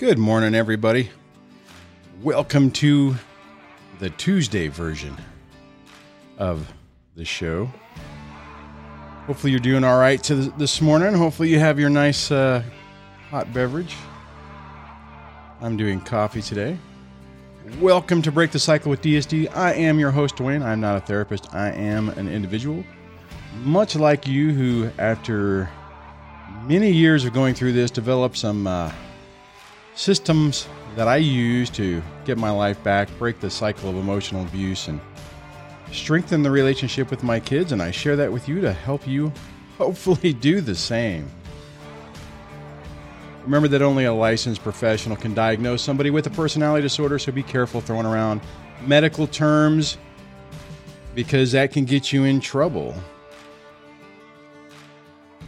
[0.00, 1.10] Good morning, everybody.
[2.22, 3.16] Welcome to
[3.98, 5.14] the Tuesday version
[6.38, 6.72] of
[7.16, 7.70] the show.
[9.26, 11.12] Hopefully, you're doing all right to this morning.
[11.12, 12.62] Hopefully, you have your nice uh,
[13.28, 13.94] hot beverage.
[15.60, 16.78] I'm doing coffee today.
[17.78, 19.54] Welcome to Break the Cycle with DSD.
[19.54, 20.62] I am your host, Dwayne.
[20.62, 22.82] I'm not a therapist, I am an individual.
[23.64, 25.68] Much like you, who, after
[26.62, 28.90] many years of going through this, developed some uh,
[29.94, 34.88] systems that I use to get my life back, break the cycle of emotional abuse,
[34.88, 35.00] and
[35.92, 37.72] strengthen the relationship with my kids.
[37.72, 39.32] And I share that with you to help you
[39.78, 41.30] hopefully do the same.
[43.44, 47.42] Remember that only a licensed professional can diagnose somebody with a personality disorder, so be
[47.42, 48.40] careful throwing around
[48.86, 49.96] medical terms
[51.14, 52.94] because that can get you in trouble.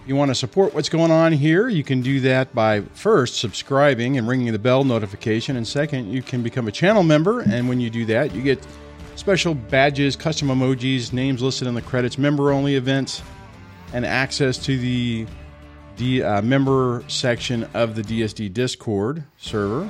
[0.05, 1.69] You want to support what's going on here?
[1.69, 5.57] You can do that by first subscribing and ringing the bell notification.
[5.57, 7.41] And second, you can become a channel member.
[7.41, 8.67] And when you do that, you get
[9.15, 13.23] special badges, custom emojis, names listed in the credits, member only events,
[13.93, 15.25] and access to the
[15.97, 19.89] D, uh, member section of the DSD Discord server.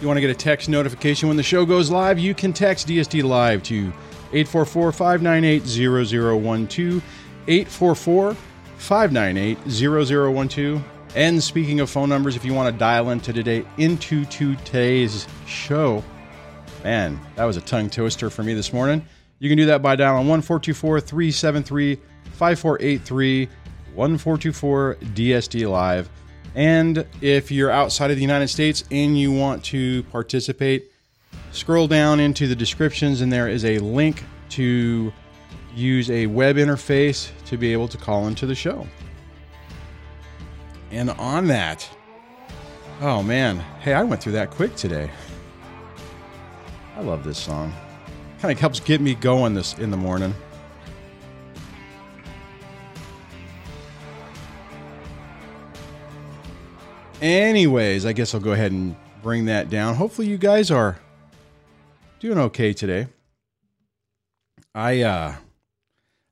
[0.00, 2.18] You want to get a text notification when the show goes live?
[2.18, 3.92] You can text DSD Live to
[4.32, 7.02] 844 598 0012.
[7.48, 8.34] 844
[8.78, 10.82] 598 0012.
[11.16, 16.04] And speaking of phone numbers, if you want to dial into today into today's show,
[16.84, 19.04] man, that was a tongue twister for me this morning.
[19.40, 21.96] You can do that by dialing 1424 373
[22.32, 23.48] 5483
[23.94, 26.08] 1424 DSD Live.
[26.54, 30.90] And if you're outside of the United States and you want to participate,
[31.52, 35.12] scroll down into the descriptions and there is a link to
[35.74, 38.86] use a web interface to be able to call into the show.
[40.90, 41.88] And on that,
[43.00, 45.10] oh man, hey, I went through that quick today.
[46.96, 47.72] I love this song.
[48.40, 50.34] Kind of helps get me going this in the morning.
[57.22, 59.94] Anyways, I guess I'll go ahead and bring that down.
[59.94, 60.98] Hopefully you guys are
[62.18, 63.08] doing okay today.
[64.74, 65.34] I uh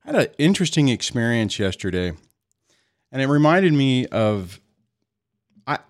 [0.08, 2.14] I had an interesting experience yesterday,
[3.12, 4.58] and it reminded me of
[5.66, 5.80] I.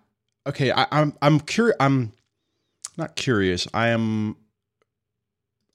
[0.45, 1.77] Okay, I, I'm I'm curious.
[1.79, 2.13] I'm
[2.97, 3.69] not curious.
[3.73, 4.37] I am.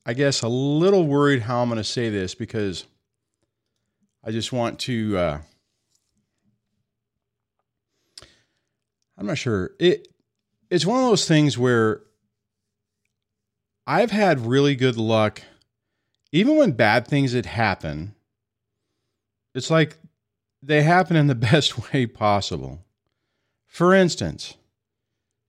[0.06, 2.86] I guess a little worried how I'm going to say this because
[4.26, 5.18] I just want to.
[5.18, 5.38] Uh,
[9.18, 9.72] I'm not sure.
[9.80, 10.10] It
[10.70, 12.02] it's one of those things where
[13.88, 15.42] I've had really good luck,
[16.34, 18.16] even when bad things had happened
[19.54, 19.98] it's like
[20.62, 22.84] they happen in the best way possible.
[23.66, 24.56] For instance,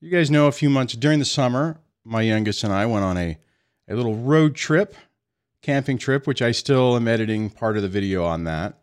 [0.00, 3.16] you guys know a few months during the summer, my youngest and I went on
[3.16, 3.38] a,
[3.88, 4.94] a little road trip,
[5.62, 8.80] camping trip, which I still am editing part of the video on that.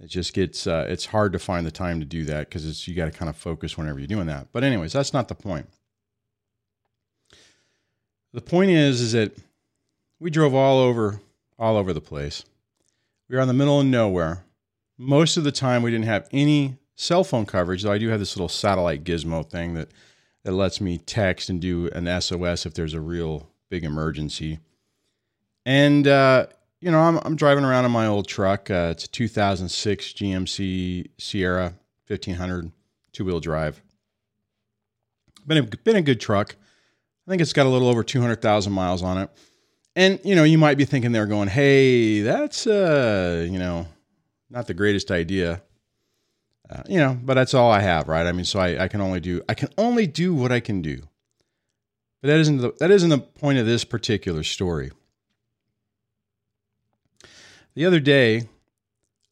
[0.00, 2.88] It just gets uh, it's hard to find the time to do that because it's
[2.88, 4.48] you got to kind of focus whenever you're doing that.
[4.50, 5.68] But anyways, that's not the point.
[8.32, 9.36] The point is is that
[10.18, 11.20] we drove all over
[11.56, 12.44] all over the place.
[13.28, 14.44] We were on the middle of nowhere
[15.02, 18.20] most of the time we didn't have any cell phone coverage, though I do have
[18.20, 19.88] this little satellite gizmo thing that,
[20.44, 24.60] that lets me text and do an SOS if there's a real big emergency.
[25.66, 26.46] And, uh,
[26.80, 28.70] you know, I'm, I'm driving around in my old truck.
[28.70, 31.74] Uh, it's a 2006 GMC Sierra
[32.06, 32.72] 1500
[33.12, 33.82] two wheel drive.
[35.46, 36.54] Been a, been a good truck.
[37.26, 39.30] I think it's got a little over 200,000 miles on it.
[39.94, 43.86] And, you know, you might be thinking there going, hey, that's, uh, you know,
[44.52, 45.62] not the greatest idea.
[46.70, 48.26] Uh, you know, but that's all I have, right?
[48.26, 50.80] I mean, so I, I can only do I can only do what I can
[50.80, 51.02] do.
[52.20, 54.92] But that isn't the that isn't the point of this particular story.
[57.74, 58.48] The other day,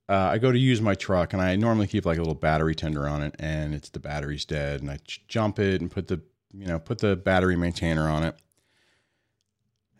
[0.09, 2.75] uh, I go to use my truck, and I normally keep like a little battery
[2.75, 6.21] tender on it, and it's the battery's dead, and I jump it and put the
[6.53, 8.37] you know put the battery maintainer on it.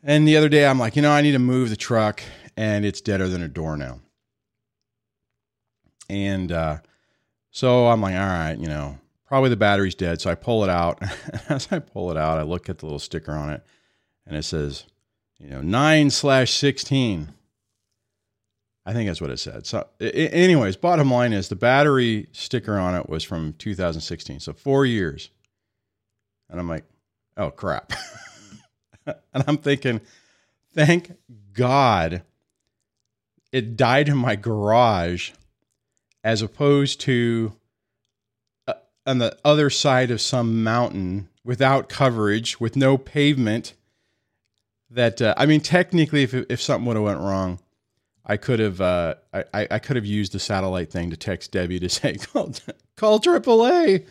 [0.03, 2.23] And the other day, I'm like, you know, I need to move the truck,
[2.57, 4.01] and it's deader than a door now.
[6.11, 6.79] And uh,
[7.53, 10.21] so I'm like, all right, you know, probably the battery's dead.
[10.21, 11.01] So I pull it out.
[11.49, 13.65] As I pull it out, I look at the little sticker on it
[14.27, 14.87] and it says,
[15.39, 17.33] you know, nine slash 16.
[18.85, 19.67] I think that's what it said.
[19.67, 24.41] So, anyways, bottom line is the battery sticker on it was from 2016.
[24.41, 25.31] So four years.
[26.49, 26.85] And I'm like,
[27.37, 27.93] oh, crap.
[29.07, 30.01] and I'm thinking,
[30.75, 31.13] thank
[31.53, 32.23] God
[33.53, 35.31] it died in my garage
[36.23, 37.53] as opposed to
[38.67, 38.75] uh,
[39.07, 43.75] on the other side of some mountain without coverage, with no pavement.
[44.91, 47.61] That uh, I mean, technically, if if something would have went wrong,
[48.27, 51.79] I could have uh, I I could have used the satellite thing to text Debbie
[51.81, 52.53] to say call
[52.97, 54.07] call AAA,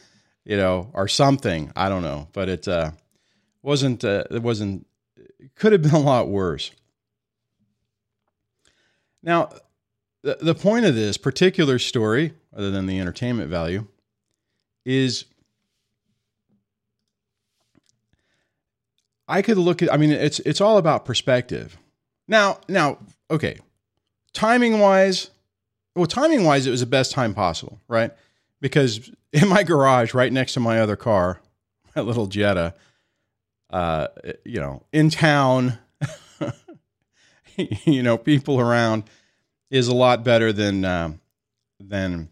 [0.46, 1.72] you know, or something.
[1.76, 2.92] I don't know, but it uh,
[3.62, 6.72] wasn't uh, it wasn't it could have been a lot worse.
[9.22, 9.50] Now,
[10.22, 13.88] the, the point of this particular story, other than the entertainment value,
[14.86, 15.26] is
[19.28, 21.78] I could look at I mean it's it's all about perspective.
[22.28, 23.00] Now, now,
[23.32, 23.60] okay.
[24.34, 25.32] Timing wise,
[25.96, 28.12] well, timing wise, it was the best time possible, right?
[28.62, 31.42] Because in my garage, right next to my other car,
[31.96, 32.76] my little Jetta,
[33.72, 34.08] uh,
[34.46, 35.78] you know, in town,
[37.86, 39.04] you know, people around
[39.70, 41.20] is a lot better than um,
[41.80, 42.30] than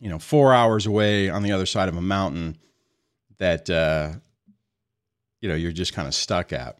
[0.00, 2.58] you know four hours away on the other side of a mountain
[3.38, 4.12] that uh,
[5.40, 6.78] you know you're just kind of stuck at.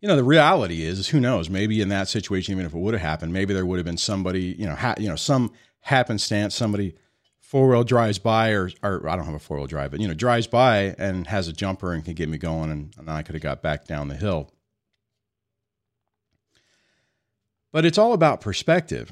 [0.00, 1.48] You know, the reality is, is who knows?
[1.48, 3.96] Maybe in that situation, even if it would have happened, maybe there would have been
[3.96, 5.50] somebody, you know, ha- you know, some
[5.80, 6.94] happenstance, somebody
[7.40, 10.08] four wheel drives by, or, or I don't have a four wheel drive, but you
[10.08, 13.22] know, drives by and has a jumper and can get me going, and, and I
[13.22, 14.50] could have got back down the hill.
[17.74, 19.10] But it's all about perspective,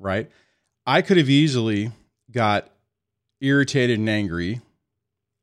[0.00, 0.28] right?
[0.84, 1.92] I could have easily
[2.32, 2.68] got
[3.40, 4.60] irritated and angry.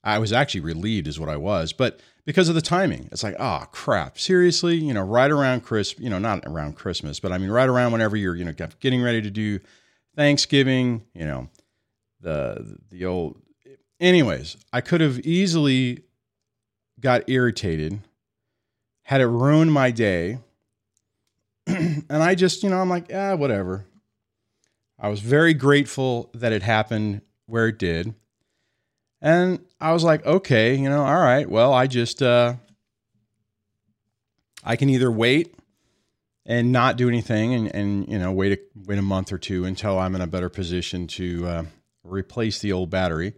[0.04, 3.38] I was actually relieved, is what I was, but because of the timing, it's like,
[3.40, 7.38] oh crap, seriously, you know, right around Christmas, you know, not around Christmas, but I
[7.38, 9.62] mean, right around whenever you're, you know, getting ready to do
[10.14, 11.48] Thanksgiving, you know,
[12.20, 13.42] the the old.
[14.02, 16.04] Anyways, I could have easily
[17.00, 18.02] got irritated,
[19.04, 20.40] had it ruined my day
[21.68, 23.86] and I just, you know, I'm like, ah, whatever.
[25.00, 28.14] I was very grateful that it happened where it did.
[29.22, 32.56] And I was like, okay, you know, all right, well, I just, uh,
[34.64, 35.56] I can either wait
[36.46, 39.66] and not do anything and, and you know, wait a, wait a month or two
[39.66, 41.64] until I'm in a better position to uh,
[42.04, 43.34] replace the old battery.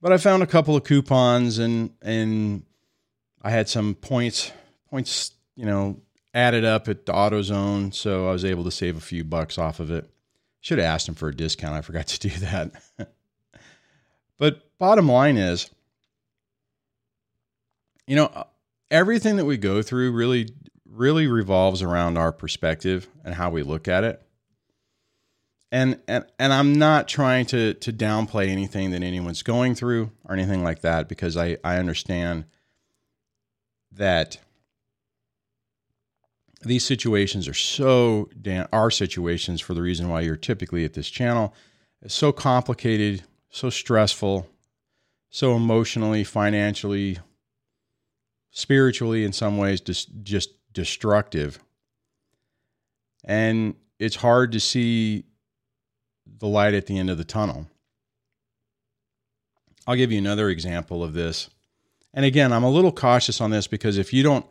[0.00, 2.64] But I found a couple of coupons and, and
[3.42, 4.50] I had some points,
[4.90, 6.00] points, you know,
[6.34, 9.80] added up at the AutoZone, so I was able to save a few bucks off
[9.80, 10.08] of it.
[10.60, 11.74] Should have asked him for a discount.
[11.74, 12.72] I forgot to do that.
[14.38, 15.70] but bottom line is,
[18.06, 18.46] you know,
[18.90, 20.48] everything that we go through really,
[20.88, 24.22] really revolves around our perspective and how we look at it.
[25.72, 30.34] And, and and I'm not trying to to downplay anything that anyone's going through or
[30.34, 32.44] anything like that because I I understand
[33.90, 34.36] that
[36.62, 41.10] these situations are so damn our situations for the reason why you're typically at this
[41.10, 41.54] channel.
[42.02, 44.48] It's so complicated so stressful
[45.28, 47.18] so emotionally financially
[48.50, 51.58] spiritually in some ways just just destructive.
[53.24, 55.24] And it's hard to see
[56.26, 57.66] the light at the end of the tunnel.
[59.86, 61.50] I'll give you another example of this.
[62.14, 64.46] And again i'm a little cautious on this because if you don't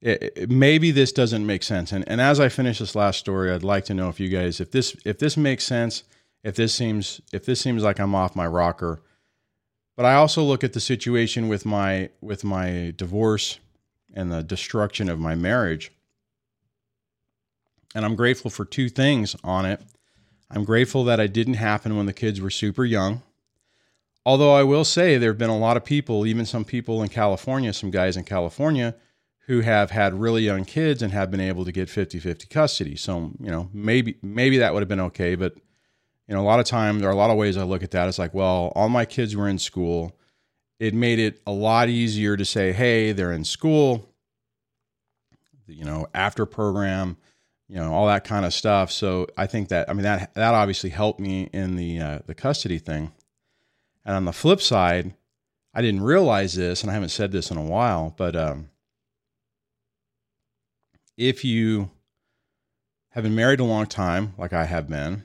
[0.00, 1.92] it, maybe this doesn't make sense.
[1.92, 4.60] And, and as I finish this last story, I'd like to know if you guys,
[4.60, 6.04] if this, if this makes sense,
[6.44, 9.02] if this seems, if this seems like I'm off my rocker.
[9.96, 13.58] But I also look at the situation with my, with my divorce
[14.14, 15.90] and the destruction of my marriage.
[17.94, 19.80] And I'm grateful for two things on it.
[20.50, 23.22] I'm grateful that it didn't happen when the kids were super young.
[24.24, 27.08] Although I will say there have been a lot of people, even some people in
[27.08, 28.94] California, some guys in California,
[29.46, 32.96] who have had really young kids and have been able to get 50-50 custody.
[32.96, 35.54] So, you know, maybe maybe that would have been okay, but
[36.26, 37.92] you know, a lot of times there are a lot of ways I look at
[37.92, 38.08] that.
[38.08, 40.18] It's like, well, all my kids were in school.
[40.80, 44.12] It made it a lot easier to say, hey, they're in school,
[45.66, 47.16] you know, after program,
[47.68, 48.90] you know, all that kind of stuff.
[48.90, 52.34] So I think that I mean that that obviously helped me in the uh, the
[52.34, 53.12] custody thing.
[54.04, 55.14] And on the flip side,
[55.72, 58.70] I didn't realize this, and I haven't said this in a while, but um,
[61.16, 61.90] if you
[63.10, 65.24] have been married a long time, like I have been,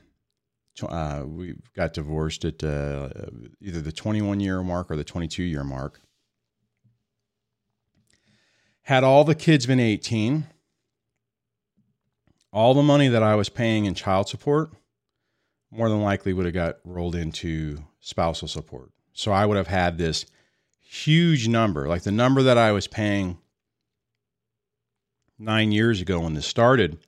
[0.81, 3.09] uh, we got divorced at uh,
[3.59, 6.01] either the 21 year mark or the 22 year mark.
[8.83, 10.47] Had all the kids been 18,
[12.51, 14.71] all the money that I was paying in child support
[15.69, 18.91] more than likely would have got rolled into spousal support.
[19.13, 20.25] So I would have had this
[20.79, 23.37] huge number, like the number that I was paying
[25.41, 26.99] nine years ago when this started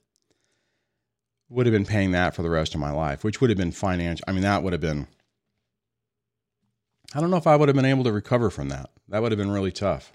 [1.49, 3.71] would have been paying that for the rest of my life, which would have been
[3.71, 4.23] financial.
[4.27, 5.07] I mean, that would have been,
[7.13, 8.89] I don't know if I would have been able to recover from that.
[9.09, 10.11] That would have been really tough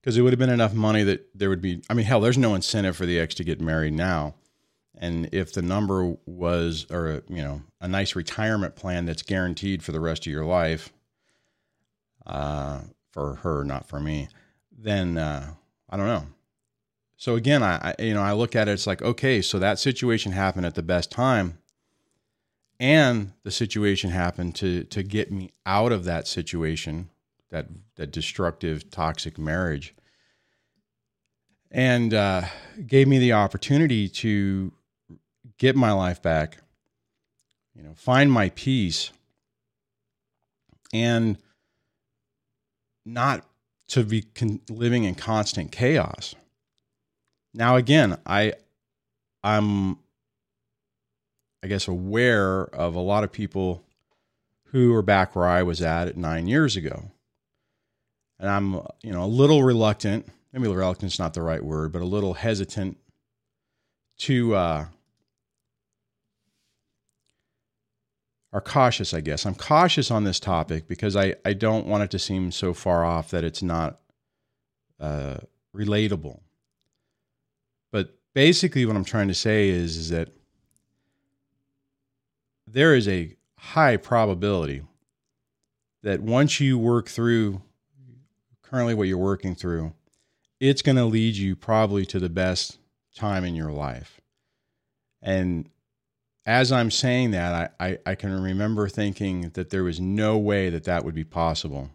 [0.00, 2.38] because it would have been enough money that there would be, I mean, hell, there's
[2.38, 4.34] no incentive for the ex to get married now.
[5.00, 9.92] And if the number was, or, you know, a nice retirement plan that's guaranteed for
[9.92, 10.92] the rest of your life,
[12.26, 14.28] uh, for her, not for me,
[14.76, 15.54] then uh,
[15.90, 16.26] I don't know.
[17.18, 18.72] So again, I, you know I look at it.
[18.72, 21.58] It's like okay, so that situation happened at the best time,
[22.78, 27.10] and the situation happened to to get me out of that situation,
[27.50, 29.96] that that destructive, toxic marriage,
[31.72, 32.42] and uh,
[32.86, 34.72] gave me the opportunity to
[35.58, 36.58] get my life back.
[37.74, 39.10] You know, find my peace,
[40.94, 41.36] and
[43.04, 43.44] not
[43.88, 46.36] to be con- living in constant chaos.
[47.54, 48.54] Now again, I
[49.42, 49.98] I'm
[51.62, 53.84] I guess aware of a lot of people
[54.66, 57.10] who are back where I was at at 9 years ago.
[58.38, 62.04] And I'm, you know, a little reluctant, maybe reluctant's not the right word, but a
[62.04, 62.98] little hesitant
[64.18, 64.86] to uh
[68.52, 69.44] are cautious, I guess.
[69.44, 73.04] I'm cautious on this topic because I, I don't want it to seem so far
[73.04, 74.00] off that it's not
[74.98, 75.38] uh,
[75.74, 76.40] relatable.
[77.90, 80.30] But basically, what I'm trying to say is, is that
[82.66, 84.82] there is a high probability
[86.02, 87.62] that once you work through
[88.62, 89.92] currently what you're working through,
[90.60, 92.78] it's going to lead you probably to the best
[93.14, 94.20] time in your life.
[95.22, 95.68] And
[96.46, 100.70] as I'm saying that, I, I, I, can remember thinking that there was no way
[100.70, 101.90] that that would be possible.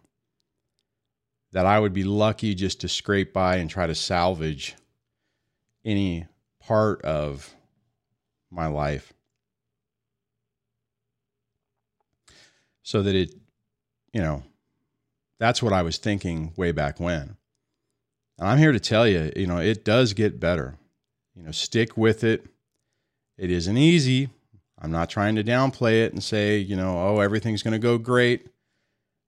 [1.52, 4.76] That I would be lucky just to scrape by and try to salvage
[5.84, 6.26] any
[6.60, 7.54] part of
[8.50, 9.12] my life.
[12.82, 13.34] So that it,
[14.12, 14.42] you know,
[15.38, 17.36] that's what I was thinking way back when.
[18.38, 20.76] And I'm here to tell you, you know, it does get better.
[21.34, 22.46] You know, stick with it.
[23.36, 24.28] It isn't easy.
[24.80, 27.98] I'm not trying to downplay it and say, you know, oh, everything's going to go
[27.98, 28.48] great.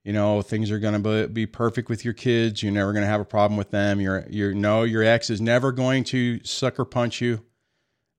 [0.07, 2.63] You know, things are going to be perfect with your kids.
[2.63, 3.99] You're never going to have a problem with them.
[3.99, 7.43] You're, you're, no, your ex is never going to sucker punch you.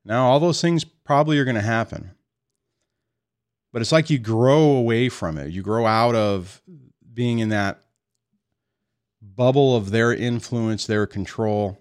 [0.05, 2.11] Now, all those things probably are going to happen.
[3.73, 5.51] But it's like you grow away from it.
[5.51, 6.61] You grow out of
[7.15, 7.83] being in that
[9.23, 11.79] bubble of their influence, their control,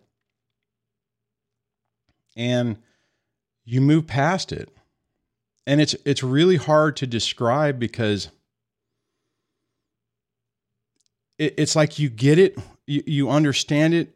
[2.38, 2.78] and
[3.66, 4.70] you move past it
[5.68, 8.30] and it's it's really hard to describe because
[11.38, 14.16] it, it's like you get it, you, you understand it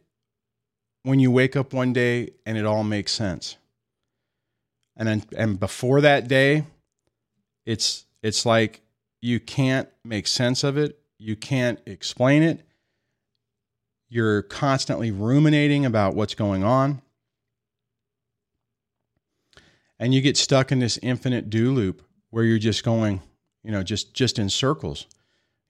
[1.04, 3.58] when you wake up one day and it all makes sense.
[4.96, 6.66] And then, and before that day,
[7.66, 8.82] it's it's like
[9.22, 11.00] you can't make sense of it.
[11.18, 12.62] You can't explain it.
[14.10, 17.02] You're constantly ruminating about what's going on
[20.02, 22.02] and you get stuck in this infinite do loop
[22.32, 23.22] where you're just going,
[23.64, 25.06] you know, just just in circles.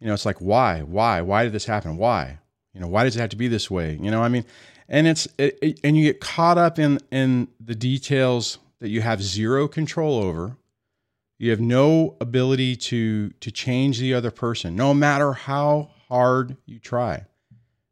[0.02, 1.96] You know, it's like why, why, why did this happen?
[1.96, 2.40] Why?
[2.74, 3.98] You know, why does it have to be this way?
[4.02, 4.46] You know, I mean,
[4.90, 9.02] and it's it, it, and you get caught up in in the details that you
[9.02, 10.58] have zero control over.
[11.38, 16.80] You have no ability to to change the other person, no matter how hard you
[16.80, 17.26] try,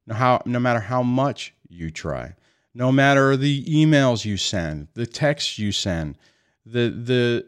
[0.07, 2.33] no how no matter how much you try,
[2.73, 6.17] no matter the emails you send, the texts you send,
[6.65, 7.47] the the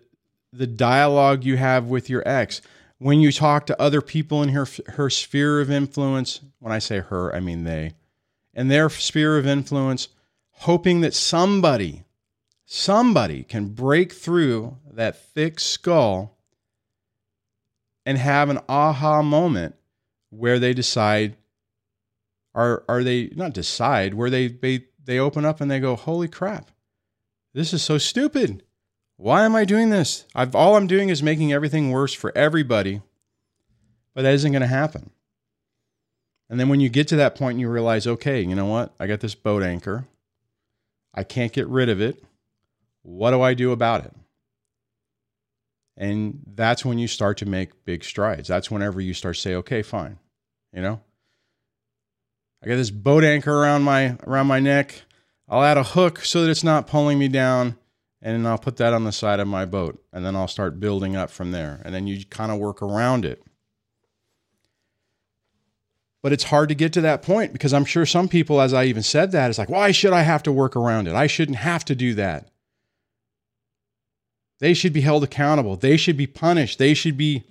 [0.53, 2.61] the dialogue you have with your ex
[3.01, 6.99] when you talk to other people in her her sphere of influence when i say
[6.99, 7.93] her i mean they
[8.53, 10.09] and their sphere of influence
[10.51, 12.03] hoping that somebody
[12.63, 16.37] somebody can break through that thick skull
[18.05, 19.73] and have an aha moment
[20.29, 21.35] where they decide
[22.53, 26.27] are are they not decide where they they they open up and they go holy
[26.27, 26.69] crap
[27.55, 28.61] this is so stupid
[29.21, 30.25] why am I doing this?
[30.33, 33.01] I've, all I'm doing is making everything worse for everybody,
[34.15, 35.11] but that isn't going to happen.
[36.49, 38.95] And then when you get to that point and you realize, okay, you know what?
[38.99, 40.07] I got this boat anchor.
[41.13, 42.23] I can't get rid of it.
[43.03, 44.13] What do I do about it?
[45.95, 48.47] And that's when you start to make big strides.
[48.47, 50.17] That's whenever you start to say, okay, fine.
[50.73, 50.99] You know,
[52.63, 55.03] I got this boat anchor around my around my neck.
[55.47, 57.77] I'll add a hook so that it's not pulling me down
[58.21, 60.79] and then I'll put that on the side of my boat and then I'll start
[60.79, 61.81] building up from there.
[61.83, 63.43] And then you kind of work around it.
[66.21, 68.85] But it's hard to get to that point because I'm sure some people, as I
[68.85, 71.15] even said that, it's like, why should I have to work around it?
[71.15, 72.49] I shouldn't have to do that.
[74.59, 75.75] They should be held accountable.
[75.75, 76.77] They should be punished.
[76.77, 77.43] They should be,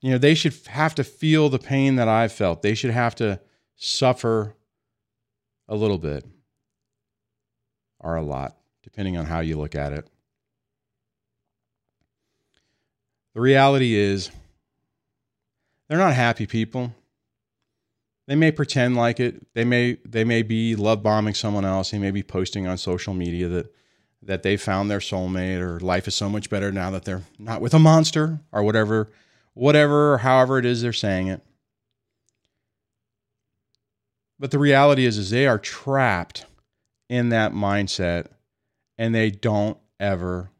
[0.00, 2.62] you know, they should have to feel the pain that I've felt.
[2.62, 3.40] They should have to
[3.74, 4.54] suffer
[5.66, 6.24] a little bit
[7.98, 10.06] or a lot, depending on how you look at it.
[13.34, 14.30] The reality is,
[15.88, 16.94] they're not happy people.
[18.26, 19.46] They may pretend like it.
[19.54, 21.90] They may they may be love bombing someone else.
[21.90, 23.74] They may be posting on social media that
[24.22, 27.60] that they found their soulmate or life is so much better now that they're not
[27.60, 29.10] with a monster or whatever
[29.52, 31.42] whatever however it is they're saying it.
[34.38, 36.46] But the reality is is they are trapped
[37.10, 38.28] in that mindset
[38.98, 40.50] and they don't ever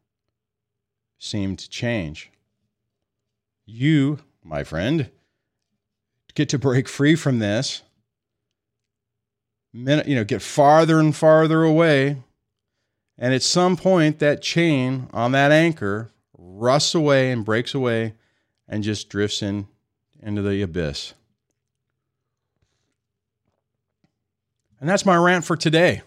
[1.17, 2.31] seem to change.
[3.65, 5.09] You, my friend,
[6.35, 7.81] get to break free from this.
[9.73, 12.21] You know, get farther and farther away.
[13.17, 18.13] And at some point, that chain on that anchor rusts away and breaks away
[18.67, 19.67] and just drifts in
[20.21, 21.13] into the abyss.
[24.79, 26.01] And that's my rant for today.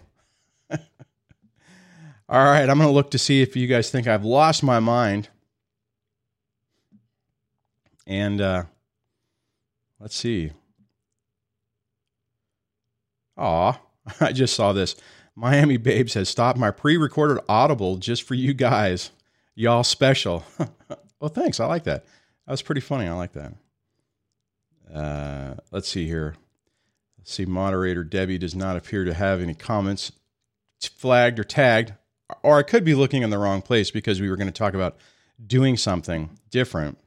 [2.31, 4.81] All right, I'm going to look to see if you guys think I've lost my
[4.81, 5.31] mind.
[8.07, 8.65] And uh,
[9.99, 10.53] let's see.
[13.39, 13.81] Aw,
[14.21, 14.95] I just saw this.
[15.35, 19.11] Miami Babes has stopped my pre recorded Audible just for you guys.
[19.55, 20.45] Y'all special.
[21.21, 21.61] well, thanks.
[21.61, 22.05] I like that.
[22.47, 23.07] That was pretty funny.
[23.07, 23.53] I like that.
[24.93, 26.35] Uh, let's see here.
[27.19, 27.47] Let's see.
[27.47, 30.13] Moderator Debbie does not appear to have any comments
[30.81, 31.95] flagged or tagged.
[32.43, 34.75] Or I could be looking in the wrong place because we were going to talk
[34.75, 34.97] about
[35.45, 36.99] doing something different.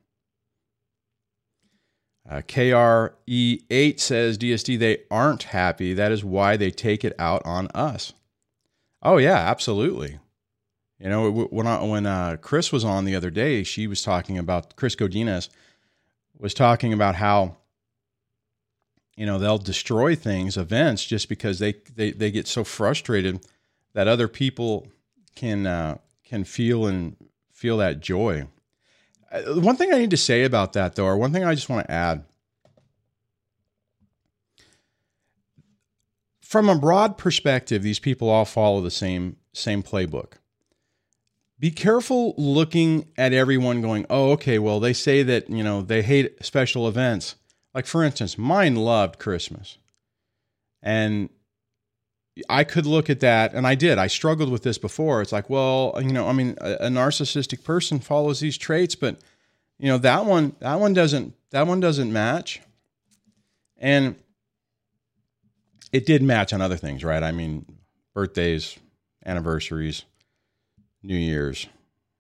[2.30, 5.94] Uh, KRE8 says DSD, they aren't happy.
[5.94, 8.14] That is why they take it out on us.
[9.02, 10.20] Oh, yeah, absolutely.
[11.00, 14.38] You know, when I, when uh, Chris was on the other day, she was talking
[14.38, 15.50] about Chris Godinez
[16.42, 17.56] was talking about how
[19.16, 23.46] you know they'll destroy things, events, just because they they, they get so frustrated
[23.94, 24.88] that other people
[25.36, 27.16] can uh, can feel and
[27.52, 28.48] feel that joy.
[29.32, 31.70] Uh, one thing I need to say about that, though, or one thing I just
[31.70, 32.26] want to add.
[36.42, 40.34] From a broad perspective, these people all follow the same same playbook.
[41.60, 46.02] Be careful looking at everyone going, "Oh, okay, well, they say that, you know, they
[46.02, 47.36] hate special events."
[47.74, 49.78] Like for instance, mine loved Christmas.
[50.82, 51.30] And
[52.48, 53.98] I could look at that, and I did.
[53.98, 55.22] I struggled with this before.
[55.22, 59.18] It's like, well, you know, I mean, a, a, narcissistic person follows these traits, but
[59.78, 62.62] you know that one, that one doesn't, that one doesn't match.
[63.78, 64.16] And
[65.92, 67.22] it did match on other things, right?
[67.22, 67.66] I mean,
[68.14, 68.78] birthdays,
[69.26, 70.04] anniversaries,
[71.04, 71.68] New Year's.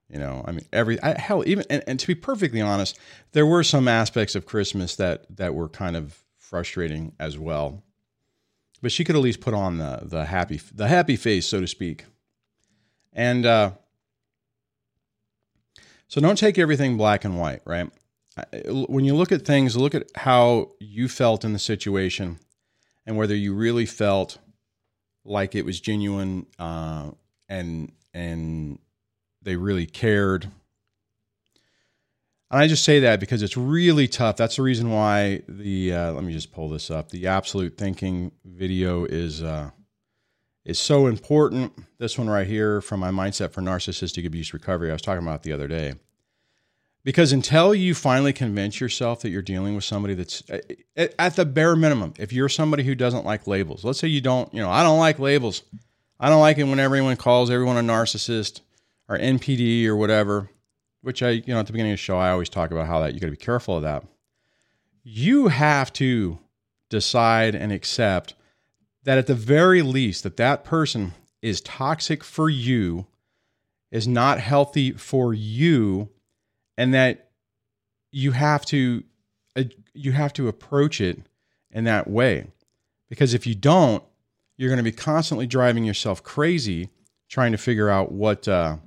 [0.09, 2.99] You know, I mean, every I, hell, even and, and to be perfectly honest,
[3.31, 7.81] there were some aspects of Christmas that that were kind of frustrating as well
[8.81, 11.67] but she could at least put on the the happy the happy face, so to
[11.67, 12.05] speak.
[13.13, 13.71] And uh,
[16.07, 17.89] so don't take everything black and white, right?
[18.65, 22.39] When you look at things, look at how you felt in the situation,
[23.05, 24.37] and whether you really felt
[25.23, 27.11] like it was genuine uh,
[27.49, 28.79] and and
[29.41, 30.49] they really cared
[32.51, 34.35] and I just say that because it's really tough.
[34.35, 37.09] That's the reason why the uh, let me just pull this up.
[37.09, 39.71] The absolute thinking video is uh,
[40.65, 41.71] is so important.
[41.97, 44.89] This one right here from my mindset for narcissistic abuse recovery.
[44.89, 45.93] I was talking about the other day.
[47.03, 50.43] Because until you finally convince yourself that you're dealing with somebody that's
[50.95, 54.53] at the bare minimum, if you're somebody who doesn't like labels, let's say you don't,
[54.53, 55.63] you know, I don't like labels.
[56.19, 58.61] I don't like it when everyone calls everyone a narcissist
[59.09, 60.51] or NPD or whatever
[61.01, 62.99] which I, you know, at the beginning of the show, I always talk about how
[63.01, 64.03] that you got to be careful of that.
[65.03, 66.39] You have to
[66.89, 68.35] decide and accept
[69.03, 73.07] that at the very least that that person is toxic for you,
[73.89, 76.09] is not healthy for you,
[76.77, 77.31] and that
[78.11, 79.03] you have to
[79.55, 81.19] uh, you have to approach it
[81.71, 82.45] in that way.
[83.09, 84.03] Because if you don't,
[84.55, 86.89] you're going to be constantly driving yourself crazy
[87.27, 88.77] trying to figure out what uh,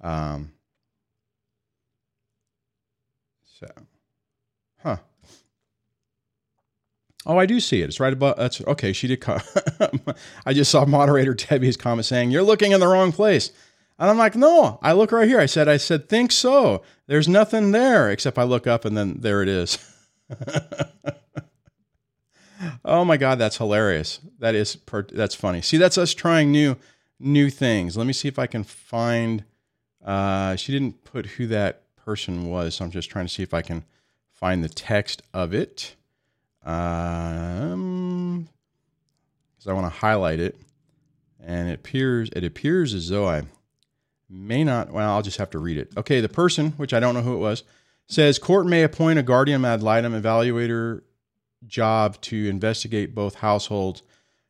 [0.00, 0.50] um,
[3.60, 3.66] so,
[4.82, 4.96] huh.
[7.26, 7.88] Oh, I do see it.
[7.90, 8.36] It's right above.
[8.38, 8.92] That's okay.
[8.92, 9.20] She did.
[9.20, 9.38] Co-
[10.46, 13.52] I just saw moderator Debbie's comment saying you're looking in the wrong place,
[13.98, 15.40] and I'm like, no, I look right here.
[15.40, 16.82] I said, I said, think so.
[17.08, 19.78] There's nothing there except I look up and then there it is.
[22.84, 24.20] oh my god, that's hilarious.
[24.40, 25.62] That is per- that's funny.
[25.62, 26.76] See, that's us trying new
[27.20, 27.96] new things.
[27.96, 29.44] Let me see if I can find
[30.04, 33.52] Uh, she didn't put who that person was, so I'm just trying to see if
[33.54, 33.84] I can
[34.32, 35.94] find the text of it.
[36.64, 38.48] Um,
[39.56, 40.56] because I want to highlight it,
[41.42, 43.42] and it appears it appears as though I
[44.28, 44.90] may not.
[44.90, 45.90] Well, I'll just have to read it.
[45.96, 47.64] Okay, the person, which I don't know who it was,
[48.06, 51.02] says court may appoint a guardian ad litem evaluator
[51.66, 54.02] job to investigate both households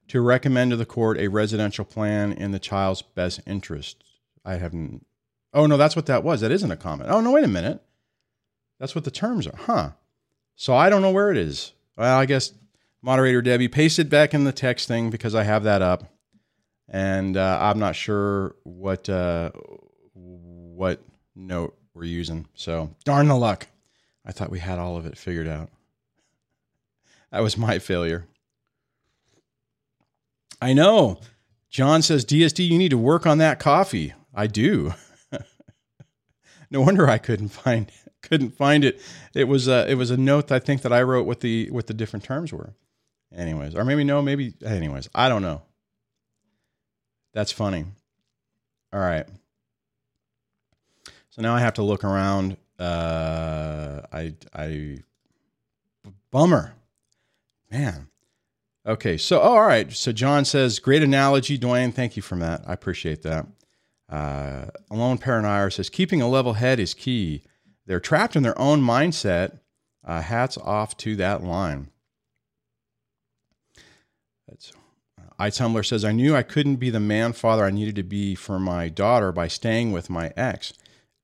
[0.09, 4.03] to recommend to the court a residential plan in the child's best interest.
[4.45, 5.07] I haven't.
[5.53, 6.41] Oh no, that's what that was.
[6.41, 7.11] That isn't a comment.
[7.11, 7.83] Oh no, wait a minute.
[8.79, 9.91] That's what the terms are, huh?
[10.57, 11.73] So I don't know where it is.
[12.01, 12.55] Well, I guess
[13.03, 16.05] moderator Debbie pasted back in the text thing because I have that up,
[16.89, 19.51] and uh, I'm not sure what uh,
[20.15, 21.03] what
[21.37, 22.47] note we're using.
[22.55, 23.67] So darn the luck.
[24.25, 25.69] I thought we had all of it figured out.
[27.33, 28.27] That was my failure.
[30.61, 31.21] I know.
[31.69, 34.15] John says, DSD, you need to work on that coffee.
[34.35, 34.95] I do.
[36.73, 37.89] no wonder I couldn't find
[38.23, 39.01] couldn't find it.
[39.35, 41.87] It was a, it was a note I think that I wrote what the what
[41.87, 42.75] the different terms were.
[43.35, 45.09] Anyways, or maybe no, maybe anyways.
[45.15, 45.63] I don't know.
[47.33, 47.85] That's funny.
[48.93, 49.27] All right.
[51.31, 52.57] So now I have to look around.
[52.79, 54.99] Uh, I I
[56.31, 56.75] bummer,
[57.71, 58.09] man.
[58.87, 59.93] Okay, so oh, all right.
[59.93, 61.93] So John says, great analogy, Dwayne.
[61.93, 62.63] Thank you for that.
[62.67, 63.47] I appreciate that.
[64.09, 67.43] Uh, Alone Paranire says, keeping a level head is key.
[67.91, 69.59] They're trapped in their own mindset.
[70.05, 71.89] Uh, hats off to that line.
[74.47, 74.71] That's
[75.41, 78.61] uh, says, I knew I couldn't be the man father I needed to be for
[78.61, 80.73] my daughter by staying with my ex.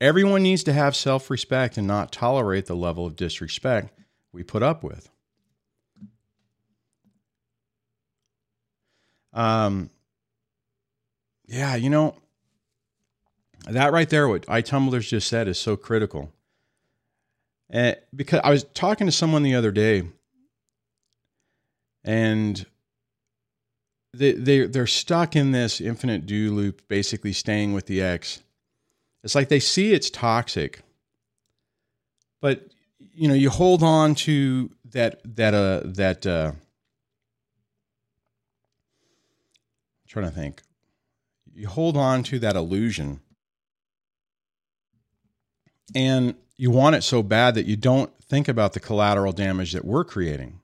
[0.00, 3.96] Everyone needs to have self respect and not tolerate the level of disrespect
[4.32, 5.08] we put up with.
[9.32, 9.90] Um,
[11.46, 12.16] yeah, you know,
[13.68, 16.32] that right there, what iTumblers just said is so critical.
[17.68, 20.04] And because I was talking to someone the other day,
[22.04, 22.64] and
[24.14, 28.40] they they they're stuck in this infinite do loop, basically staying with the X.
[29.24, 30.82] It's like they see it's toxic,
[32.40, 36.60] but you know you hold on to that that uh that uh, I'm
[40.08, 40.62] trying to think.
[41.52, 43.20] You hold on to that illusion,
[45.94, 49.84] and you want it so bad that you don't think about the collateral damage that
[49.84, 50.60] we're creating.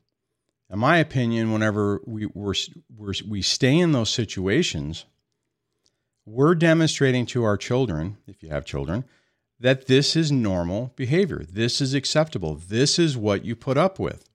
[0.70, 2.55] In my opinion, whenever we we're,
[2.96, 5.05] we're, we stay in those situations,
[6.24, 9.05] we're demonstrating to our children, if you have children,
[9.61, 11.44] that this is normal behavior.
[11.48, 12.55] This is acceptable.
[12.55, 14.28] This is what you put up with.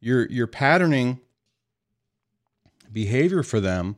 [0.00, 1.20] You're, you're patterning
[2.92, 3.96] behavior for them,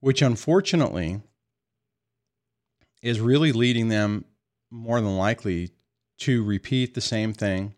[0.00, 1.22] which unfortunately
[3.00, 4.24] is really leading them
[4.72, 5.70] more than likely
[6.18, 7.74] to repeat the same thing,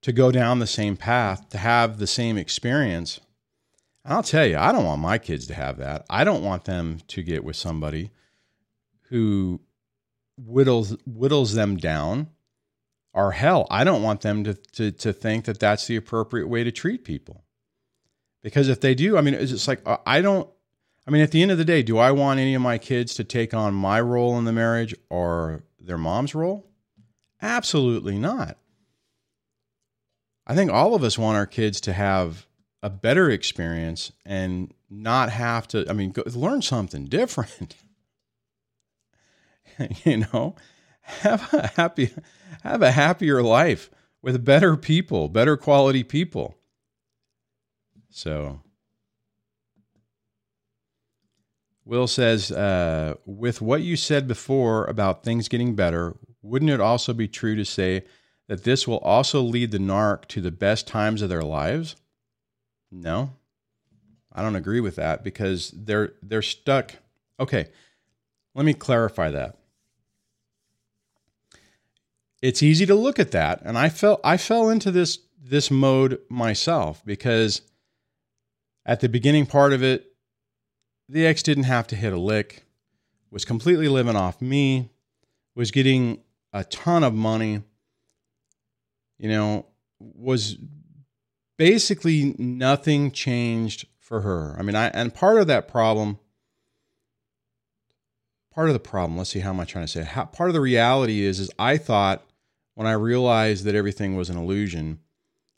[0.00, 3.20] to go down the same path, to have the same experience
[4.04, 6.06] I'll tell you, I don't want my kids to have that.
[6.08, 8.10] I don't want them to get with somebody
[9.08, 9.60] who
[10.36, 12.28] whittles whittles them down.
[13.12, 16.64] Or hell, I don't want them to, to to think that that's the appropriate way
[16.64, 17.44] to treat people.
[18.42, 20.48] Because if they do, I mean, it's just like uh, I don't.
[21.10, 23.14] I mean, at the end of the day, do I want any of my kids
[23.14, 26.70] to take on my role in the marriage or their mom's role?
[27.42, 28.56] Absolutely not.
[30.46, 32.46] I think all of us want our kids to have
[32.80, 37.76] a better experience and not have to i mean go, learn something different
[40.04, 40.54] you know
[41.02, 42.10] have a happy
[42.62, 43.90] have a happier life
[44.22, 46.56] with better people better quality people
[48.08, 48.62] so
[51.90, 57.12] will says uh, with what you said before about things getting better wouldn't it also
[57.12, 58.02] be true to say
[58.48, 61.96] that this will also lead the narc to the best times of their lives
[62.90, 63.32] no,
[64.32, 66.96] I don't agree with that because they're they're stuck.
[67.38, 67.68] Okay,
[68.54, 69.56] let me clarify that.
[72.42, 76.20] It's easy to look at that, and I fell I fell into this this mode
[76.28, 77.62] myself because
[78.84, 80.09] at the beginning part of it,
[81.10, 82.64] the ex didn't have to hit a lick,
[83.30, 84.90] was completely living off me,
[85.54, 86.20] was getting
[86.52, 87.62] a ton of money,
[89.18, 89.66] you know,
[89.98, 90.56] was
[91.58, 94.56] basically nothing changed for her.
[94.58, 96.18] I mean, I and part of that problem,
[98.54, 99.18] part of the problem.
[99.18, 100.04] Let's see, how am I trying to say?
[100.04, 102.24] How, part of the reality is, is I thought
[102.74, 105.00] when I realized that everything was an illusion,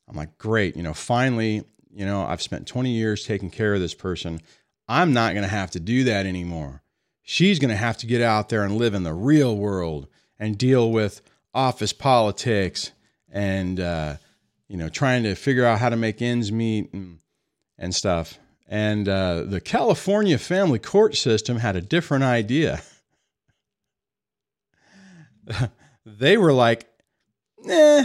[0.08, 3.80] I'm like, great, you know, finally, you know, I've spent 20 years taking care of
[3.80, 4.40] this person.
[4.88, 6.82] I'm not going to have to do that anymore.
[7.22, 10.58] she's going to have to get out there and live in the real world and
[10.58, 11.22] deal with
[11.54, 12.90] office politics
[13.30, 14.16] and uh,
[14.68, 17.18] you know trying to figure out how to make ends meet and,
[17.78, 18.38] and stuff.
[18.68, 22.82] And uh, the California family court system had a different idea.
[26.06, 26.88] they were like,
[27.64, 28.04] "Nah,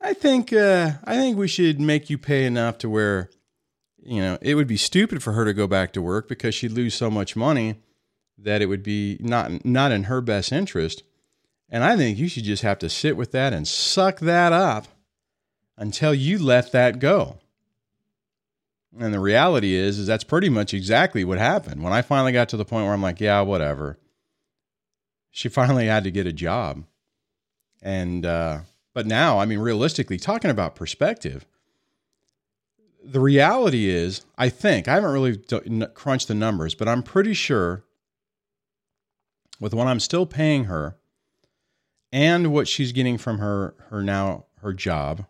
[0.00, 3.30] I think uh, I think we should make you pay enough to where,
[4.06, 6.72] you know, it would be stupid for her to go back to work because she'd
[6.72, 7.80] lose so much money
[8.38, 11.02] that it would be not not in her best interest."
[11.68, 14.86] And I think you should just have to sit with that and suck that up
[15.76, 17.38] until you let that go.
[18.98, 21.82] And the reality is, is that's pretty much exactly what happened.
[21.82, 23.98] When I finally got to the point where I'm like, yeah, whatever.
[25.30, 26.84] She finally had to get a job.
[27.82, 28.60] And, uh,
[28.94, 31.44] but now, I mean, realistically, talking about perspective,
[33.06, 37.84] the reality is, I think, I haven't really crunched the numbers, but I'm pretty sure
[39.60, 40.96] with what I'm still paying her
[42.12, 45.26] and what she's getting from her, her now, her job,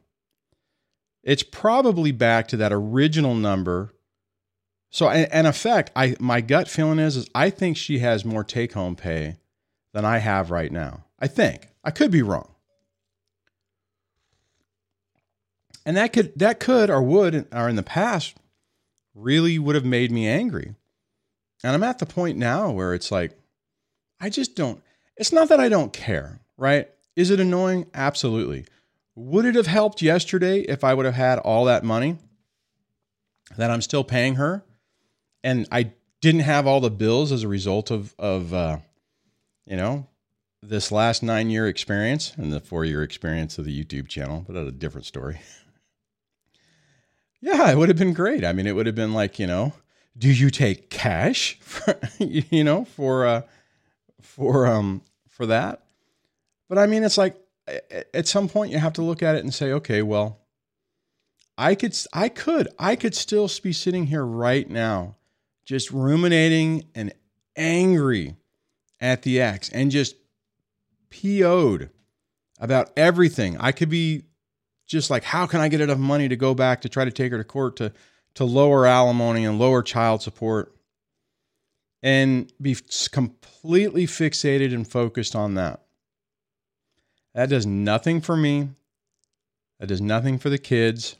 [1.22, 3.92] it's probably back to that original number.
[4.90, 8.72] So, in effect, I my gut feeling is, is I think she has more take
[8.72, 9.36] home pay
[9.92, 11.04] than I have right now.
[11.18, 12.54] I think I could be wrong,
[15.86, 18.36] and that could that could or would or in the past
[19.14, 20.74] really would have made me angry.
[21.64, 23.38] And I'm at the point now where it's like,
[24.20, 24.82] I just don't.
[25.16, 26.88] It's not that I don't care, right?
[27.14, 27.86] Is it annoying?
[27.94, 28.66] Absolutely.
[29.14, 32.18] Would it have helped yesterday if I would have had all that money
[33.56, 34.64] that I'm still paying her,
[35.42, 38.78] and I didn't have all the bills as a result of of uh,
[39.64, 40.08] you know
[40.62, 44.54] this last nine year experience and the four year experience of the YouTube channel, but
[44.54, 45.40] that's a different story.
[47.40, 48.44] yeah, it would have been great.
[48.44, 49.72] I mean, it would have been like you know,
[50.16, 53.42] do you take cash for you know for uh,
[54.20, 55.82] for um for that?
[56.68, 57.36] But I mean, it's like
[58.14, 60.40] at some point you have to look at it and say, okay, well,
[61.58, 65.16] I could, I could, I could still be sitting here right now,
[65.64, 67.12] just ruminating and
[67.56, 68.36] angry
[69.00, 70.16] at the ex and just
[71.10, 71.90] PO'd
[72.60, 73.56] about everything.
[73.58, 74.24] I could be
[74.86, 77.32] just like, how can I get enough money to go back to try to take
[77.32, 77.92] her to court to,
[78.34, 80.76] to lower alimony and lower child support
[82.02, 82.76] and be
[83.10, 85.82] completely fixated and focused on that.
[87.34, 88.70] That does nothing for me.
[89.80, 91.16] That does nothing for the kids.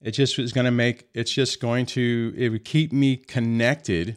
[0.00, 4.16] It just is going to make, it's just going to, it would keep me connected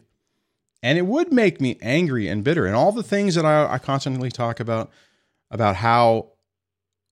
[0.82, 2.66] and it would make me angry and bitter.
[2.66, 4.90] And all the things that I, I constantly talk about,
[5.50, 6.31] about how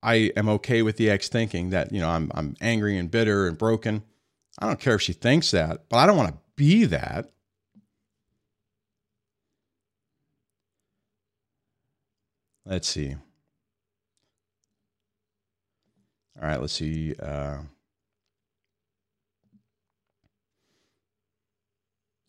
[0.02, 3.46] I am okay with the ex thinking that, you know, I'm, I'm angry and bitter
[3.46, 4.02] and broken.
[4.58, 7.30] I don't care if she thinks that, but I don't want to be that.
[12.64, 13.16] Let's see.
[16.40, 17.14] All right, let's see.
[17.14, 17.58] Uh,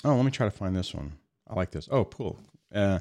[0.03, 1.13] oh, let me try to find this one.
[1.47, 1.87] I like this.
[1.91, 2.39] Oh, cool.
[2.73, 2.99] Uh,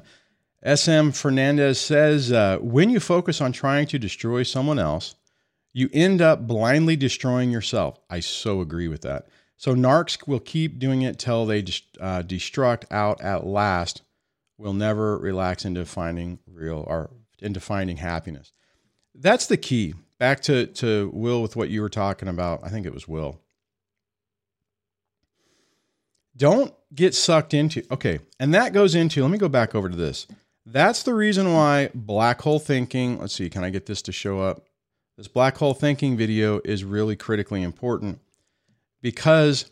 [0.63, 5.15] SM Fernandez says uh, when you focus on trying to destroy someone else,
[5.73, 7.99] you end up blindly destroying yourself.
[8.09, 9.27] I so agree with that.
[9.57, 11.59] So narcs will keep doing it till they
[11.99, 14.01] uh, destruct out at last.
[14.57, 18.51] Will never relax into finding real or into finding happiness.
[19.15, 19.95] That's the key.
[20.19, 22.61] Back to, to Will with what you were talking about.
[22.63, 23.39] I think it was Will.
[26.37, 29.95] Don't get sucked into, okay, and that goes into, let me go back over to
[29.95, 30.27] this.
[30.65, 34.39] That's the reason why black hole thinking, let's see, can I get this to show
[34.39, 34.67] up?
[35.17, 38.19] This black hole thinking video is really critically important
[39.01, 39.69] because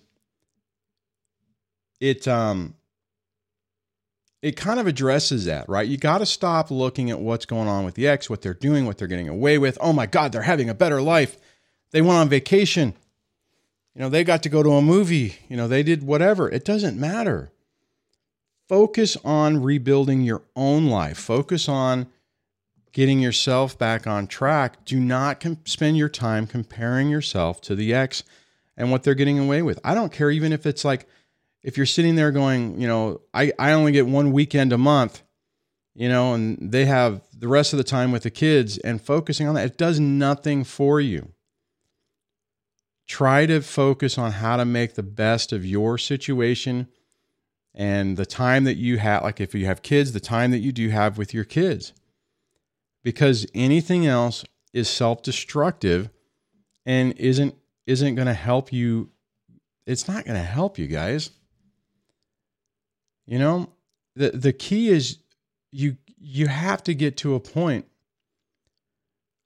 [1.99, 2.75] it um
[4.41, 5.87] it kind of addresses that, right?
[5.87, 8.85] You got to stop looking at what's going on with the ex, what they're doing,
[8.85, 9.77] what they're getting away with.
[9.81, 11.37] Oh my God, they're having a better life.
[11.91, 12.93] They went on vacation.
[13.95, 15.37] You know, they got to go to a movie.
[15.49, 16.49] You know, they did whatever.
[16.49, 17.51] It doesn't matter.
[18.69, 21.17] Focus on rebuilding your own life.
[21.17, 22.05] Focus on
[22.91, 24.85] getting yourself back on track.
[24.85, 28.23] Do not com- spend your time comparing yourself to the ex
[28.77, 29.79] and what they're getting away with.
[29.83, 31.07] I don't care even if it's like,
[31.63, 35.23] if you're sitting there going, you know, I, I only get one weekend a month,
[35.95, 39.47] you know, and they have the rest of the time with the kids and focusing
[39.47, 41.29] on that, it does nothing for you.
[43.07, 46.87] Try to focus on how to make the best of your situation
[47.79, 50.73] and the time that you have, like if you have kids, the time that you
[50.73, 51.93] do have with your kids.
[53.03, 56.11] Because anything else is self destructive
[56.85, 57.55] and isn't
[57.87, 59.09] isn't going to help you
[59.87, 61.31] it's not going to help you guys
[63.27, 63.69] You know,
[64.15, 65.19] the the key is
[65.71, 67.87] you you have to get to a point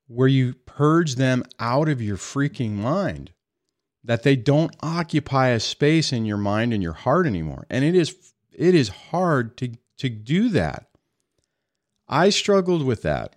[0.08, 3.33] where you purge them out of your freaking mind
[4.04, 7.66] that they don't occupy a space in your mind and your heart anymore.
[7.70, 8.16] And it is
[8.52, 10.88] it is hard to to do that.
[12.08, 13.36] I struggled with that.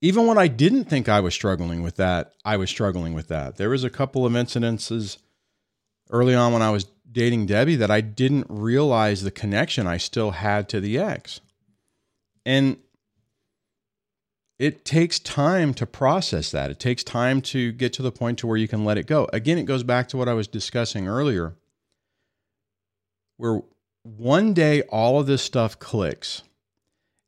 [0.00, 3.56] Even when i didn't think i was struggling with that i was struggling with that.
[3.56, 5.18] There was a couple of incidences
[6.10, 10.32] early on when i was dating debbie that i didn't realize the connection i still
[10.32, 11.40] had to the ex.
[12.44, 12.78] And
[14.62, 16.70] it takes time to process that.
[16.70, 19.28] It takes time to get to the point to where you can let it go.
[19.32, 21.56] Again, it goes back to what I was discussing earlier,
[23.38, 23.62] where
[24.04, 26.44] one day all of this stuff clicks.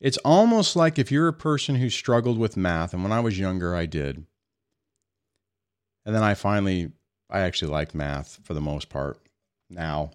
[0.00, 3.36] It's almost like if you're a person who struggled with math, and when I was
[3.36, 4.24] younger, I did.
[6.06, 6.92] And then I finally,
[7.28, 9.18] I actually like math for the most part
[9.68, 10.12] now.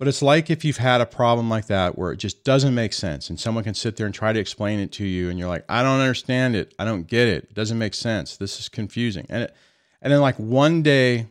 [0.00, 2.94] But it's like if you've had a problem like that where it just doesn't make
[2.94, 5.46] sense and someone can sit there and try to explain it to you and you're
[5.46, 6.74] like, I don't understand it.
[6.78, 7.44] I don't get it.
[7.44, 8.38] It doesn't make sense.
[8.38, 9.26] This is confusing.
[9.28, 9.56] And it,
[10.00, 11.26] and then like one day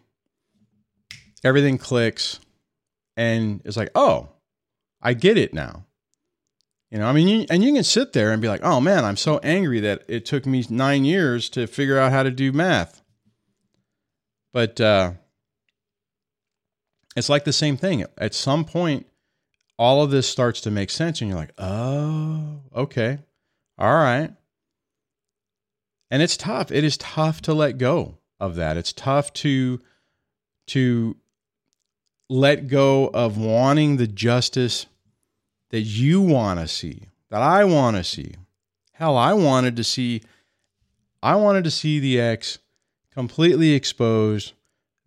[1.44, 2.40] everything clicks
[3.18, 4.30] and it's like, "Oh,
[5.02, 5.88] I get it now."
[6.92, 9.04] You know, I mean, you, and you can sit there and be like, "Oh man,
[9.04, 12.52] I'm so angry that it took me 9 years to figure out how to do
[12.52, 13.02] math."
[14.54, 15.14] But uh
[17.16, 18.06] it's like the same thing.
[18.18, 19.08] At some point,
[19.78, 23.20] all of this starts to make sense, and you're like, oh, okay,
[23.78, 24.32] all right.
[26.12, 26.72] And it's tough.
[26.72, 28.78] It is tough to let go of that.
[28.78, 29.80] It's tough to
[30.68, 31.16] to
[32.30, 34.86] let go of wanting the justice
[35.72, 38.36] that you want to see, that I want to see.
[38.94, 40.22] Hell, I wanted to see
[41.22, 42.60] I wanted to see the ex
[43.12, 44.54] completely exposed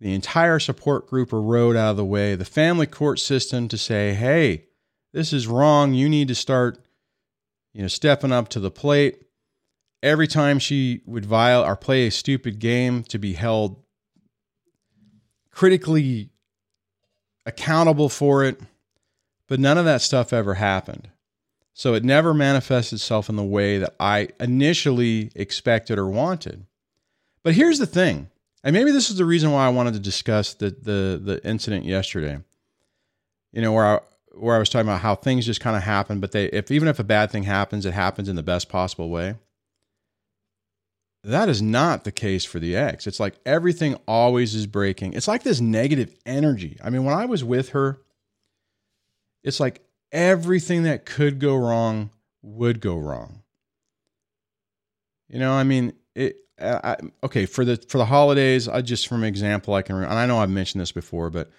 [0.03, 3.77] the entire support group are rode out of the way, the family court system to
[3.77, 4.65] say, hey,
[5.13, 5.93] this is wrong.
[5.93, 6.77] You need to start,
[7.71, 9.23] you know, stepping up to the plate.
[10.01, 13.81] Every time she would violate or play a stupid game to be held
[15.51, 16.31] critically
[17.45, 18.59] accountable for it.
[19.47, 21.07] But none of that stuff ever happened.
[21.73, 26.65] So it never manifested itself in the way that I initially expected or wanted.
[27.41, 28.27] But here's the thing
[28.63, 31.85] and maybe this is the reason why I wanted to discuss the the the incident
[31.85, 32.39] yesterday.
[33.51, 33.99] You know, where I
[34.33, 36.87] where I was talking about how things just kind of happen, but they if even
[36.87, 39.35] if a bad thing happens, it happens in the best possible way.
[41.25, 43.07] That is not the case for the ex.
[43.07, 45.13] It's like everything always is breaking.
[45.13, 46.77] It's like this negative energy.
[46.83, 48.01] I mean, when I was with her,
[49.41, 52.09] it's like everything that could go wrong
[52.41, 53.41] would go wrong.
[55.29, 58.67] You know, I mean, it I, okay for the for the holidays.
[58.67, 61.51] I just from example I can and I know I've mentioned this before, but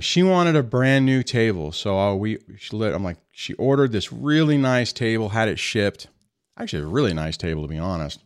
[0.00, 1.72] she wanted a brand new table.
[1.72, 5.58] So uh, we she let I'm like she ordered this really nice table, had it
[5.58, 6.08] shipped.
[6.56, 8.22] Actually, a really nice table to be honest.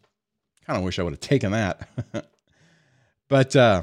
[0.66, 1.88] Kind of wish I would have taken that,
[3.28, 3.82] but uh,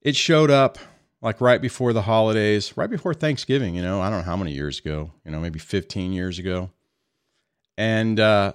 [0.00, 0.78] it showed up
[1.20, 3.74] like right before the holidays, right before Thanksgiving.
[3.74, 5.12] You know, I don't know how many years ago.
[5.24, 6.70] You know, maybe 15 years ago,
[7.76, 8.18] and.
[8.18, 8.52] uh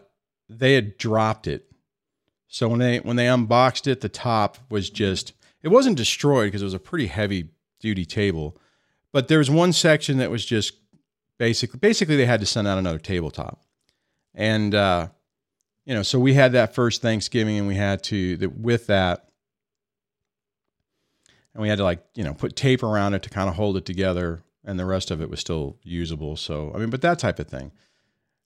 [0.49, 1.71] they had dropped it.
[2.47, 6.61] So when they when they unboxed it, the top was just it wasn't destroyed because
[6.61, 8.57] it was a pretty heavy duty table,
[9.11, 10.73] but there was one section that was just
[11.39, 13.63] basically basically they had to send out another tabletop,
[14.35, 15.07] and uh,
[15.85, 19.29] you know so we had that first Thanksgiving and we had to the, with that,
[21.53, 23.77] and we had to like you know put tape around it to kind of hold
[23.77, 26.35] it together, and the rest of it was still usable.
[26.35, 27.71] So I mean, but that type of thing.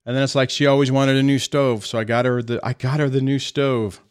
[0.07, 2.61] And then it's like she always wanted a new stove, so I got her the
[2.63, 4.01] I got her the new stove.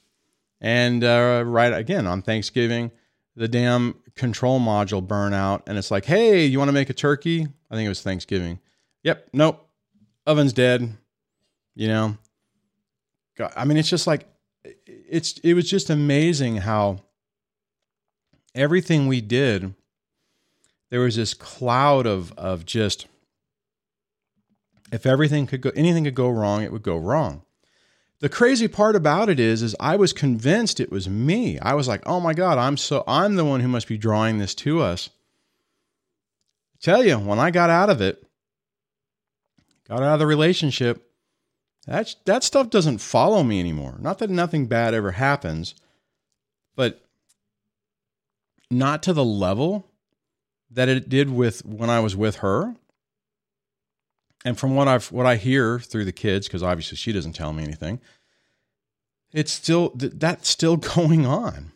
[0.61, 2.91] And uh, right again on Thanksgiving,
[3.35, 6.95] the damn control module burn out, and it's like, hey, you want to make a
[6.95, 7.49] turkey?
[7.71, 8.59] I think it was Thanksgiving.
[9.05, 9.67] Yep, nope,
[10.27, 10.99] oven's dead.
[11.75, 12.19] You know,
[13.39, 14.29] God, I mean, it's just like
[14.87, 17.01] it's it was just amazing how
[18.55, 19.75] everything we did.
[20.91, 23.07] There was this cloud of of just
[24.93, 27.43] if everything could go anything could go wrong it would go wrong.
[28.21, 31.59] The crazy part about it is is i was convinced it was me.
[31.59, 34.39] I was like oh my god i'm so i'm the one who must be drawing
[34.39, 35.11] this to us.
[36.75, 38.23] I tell you when i got out of it
[39.89, 41.11] got out of the relationship
[41.87, 43.97] that that stuff doesn't follow me anymore.
[44.01, 45.75] Not that nothing bad ever happens
[46.77, 47.03] but
[48.71, 49.89] not to the level
[50.71, 52.75] that it did with when i was with her
[54.47, 57.53] and from what I've what I hear through the kids, because obviously she doesn't tell
[57.53, 58.01] me anything,
[59.33, 61.73] it's still that's still going on.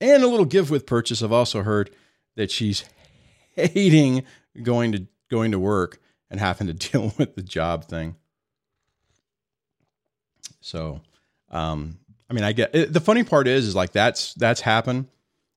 [0.00, 1.22] And a little give with purchase.
[1.22, 1.90] I've also heard
[2.34, 2.84] that she's
[3.54, 4.24] hating
[4.62, 6.00] going to going to work
[6.30, 8.16] and having to deal with the job thing.
[10.62, 11.02] So,
[11.50, 11.98] um,
[12.30, 15.08] I mean, I get it, the funny part is, is like that's that's happened,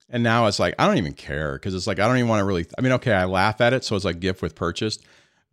[0.10, 2.41] and now it's like I don't even care because it's like I don't even want
[2.41, 2.66] to really.
[2.78, 5.05] I mean, okay, I laugh at it, so it's like gift with purchased,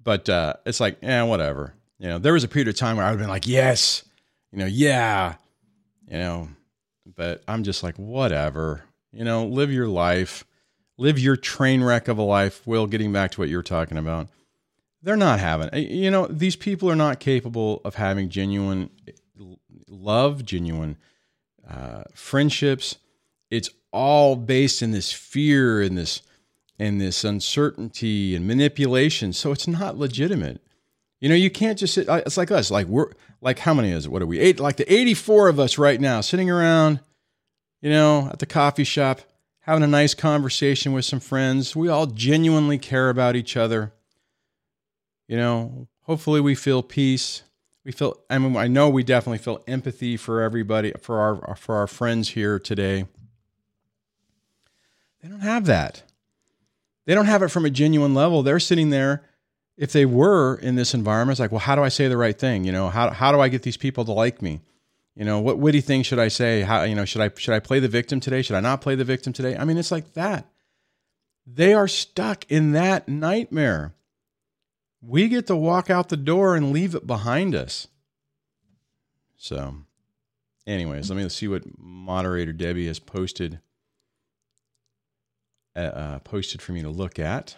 [0.06, 1.74] but uh, it's like, yeah, whatever.
[1.98, 4.04] You know, there was a period of time where I would have been like, yes,
[4.52, 5.34] you know, yeah,
[6.08, 6.48] you know,
[7.16, 8.84] but I'm just like, whatever.
[9.10, 10.44] You know, live your life,
[10.96, 12.64] live your train wreck of a life.
[12.68, 14.28] Will, getting back to what you're talking about,
[15.02, 15.70] they're not having.
[15.74, 18.90] You know, these people are not capable of having genuine
[19.88, 20.98] love, genuine
[21.68, 22.96] uh, friendships.
[23.50, 26.22] It's all based in this fear and this
[26.78, 29.32] and this uncertainty and manipulation.
[29.32, 30.60] So it's not legitimate.
[31.20, 32.08] You know, you can't just sit.
[32.08, 32.70] Uh, it's like us.
[32.70, 34.12] Like we're like how many is it?
[34.12, 34.38] What are we?
[34.38, 34.60] Eight.
[34.60, 37.00] Like the eighty-four of us right now, sitting around,
[37.80, 39.20] you know, at the coffee shop,
[39.60, 41.74] having a nice conversation with some friends.
[41.74, 43.92] We all genuinely care about each other.
[45.26, 47.42] You know, hopefully we feel peace
[47.86, 51.76] we feel I mean I know we definitely feel empathy for everybody for our for
[51.76, 53.06] our friends here today.
[55.22, 56.02] They don't have that.
[57.06, 58.42] They don't have it from a genuine level.
[58.42, 59.24] They're sitting there
[59.76, 62.38] if they were in this environment, it's like, well, how do I say the right
[62.38, 62.64] thing?
[62.64, 64.62] You know, how how do I get these people to like me?
[65.14, 66.62] You know, what witty thing should I say?
[66.62, 68.42] How you know, should I should I play the victim today?
[68.42, 69.56] Should I not play the victim today?
[69.56, 70.46] I mean, it's like that.
[71.46, 73.94] They are stuck in that nightmare
[75.00, 77.86] we get to walk out the door and leave it behind us.
[79.36, 79.76] So,
[80.66, 83.60] anyways, let me see what moderator Debbie has posted
[85.76, 87.56] uh, uh, posted for me to look at.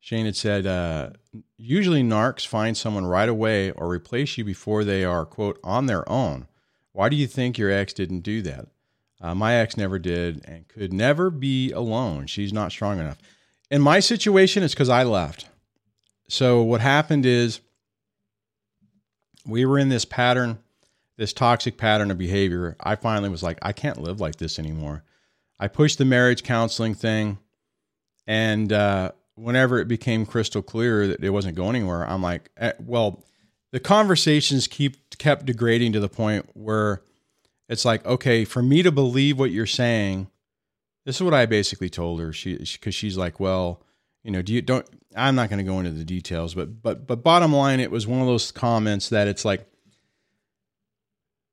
[0.00, 1.10] Shane had said, uh,
[1.56, 6.08] usually narcs find someone right away or replace you before they are, quote, on their
[6.08, 6.48] own.
[6.92, 8.66] Why do you think your ex didn't do that?
[9.20, 12.26] Uh, my ex never did and could never be alone.
[12.26, 13.18] She's not strong enough.
[13.70, 15.46] In my situation, it's because I left.
[16.28, 17.60] So what happened is
[19.46, 20.58] we were in this pattern,
[21.20, 22.78] this toxic pattern of behavior.
[22.80, 25.04] I finally was like, I can't live like this anymore.
[25.58, 27.36] I pushed the marriage counseling thing.
[28.26, 32.72] And uh, whenever it became crystal clear that it wasn't going anywhere, I'm like, eh,
[32.78, 33.22] well,
[33.70, 37.02] the conversations keep kept degrading to the point where
[37.68, 40.26] it's like, okay, for me to believe what you're saying,
[41.04, 42.32] this is what I basically told her.
[42.32, 43.82] She because she's like, well,
[44.24, 44.88] you know, do you don't?
[45.14, 48.06] I'm not going to go into the details, but but but bottom line, it was
[48.06, 49.69] one of those comments that it's like,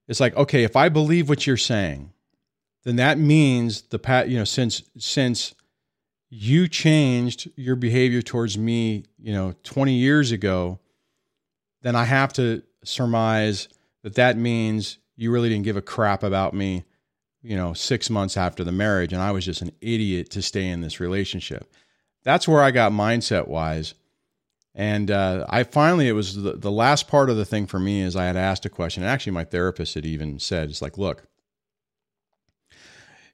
[0.07, 2.11] it's like, okay, if I believe what you're saying,
[2.83, 5.53] then that means the pat, you know, since since
[6.29, 10.79] you changed your behavior towards me, you know, 20 years ago,
[11.81, 13.69] then I have to surmise
[14.03, 16.83] that that means you really didn't give a crap about me
[17.47, 20.67] you know, six months after the marriage, and I was just an idiot to stay
[20.67, 21.71] in this relationship.
[22.23, 23.93] That's where I got mindset wise.
[24.77, 28.01] And uh, I finally, it was the, the last part of the thing for me
[28.01, 29.01] is I had asked a question.
[29.01, 31.23] And actually, my therapist had even said, it's like, look,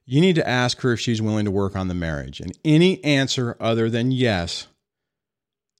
[0.06, 2.40] you need to ask her if she's willing to work on the marriage.
[2.40, 4.68] And any answer other than yes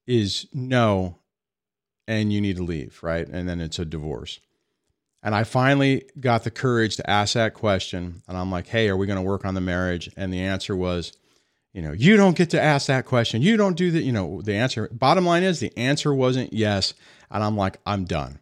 [0.07, 1.17] is no,
[2.07, 3.27] and you need to leave, right?
[3.27, 4.41] And then it's a divorce.
[5.23, 8.23] And I finally got the courage to ask that question.
[8.29, 10.11] And I'm like, hey, are we going to work on the marriage?
[10.15, 11.15] And the answer was,
[11.75, 13.43] you know, you don't get to ask that question.
[13.43, 14.03] You don't do that.
[14.03, 16.95] You know, the answer, bottom line is the answer wasn't yes.
[17.33, 18.39] And I'm like, I'm done.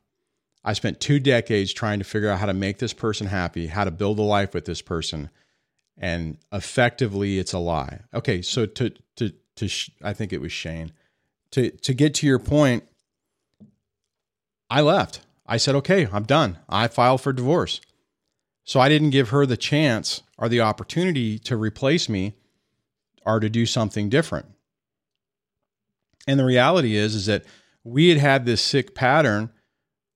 [0.62, 3.84] I spent two decades trying to figure out how to make this person happy, how
[3.84, 5.30] to build a life with this person.
[5.96, 8.00] And effectively, it's a lie.
[8.12, 8.42] Okay.
[8.42, 9.68] So to, to, to,
[10.02, 10.92] I think it was Shane.
[11.52, 12.84] To, to get to your point,
[14.68, 15.20] I left.
[15.46, 16.58] I said, okay, I'm done.
[16.68, 17.80] I filed for divorce.
[18.64, 22.34] So I didn't give her the chance or the opportunity to replace me
[23.24, 24.46] or to do something different.
[26.26, 27.44] And the reality is, is that
[27.84, 29.50] we had had this sick pattern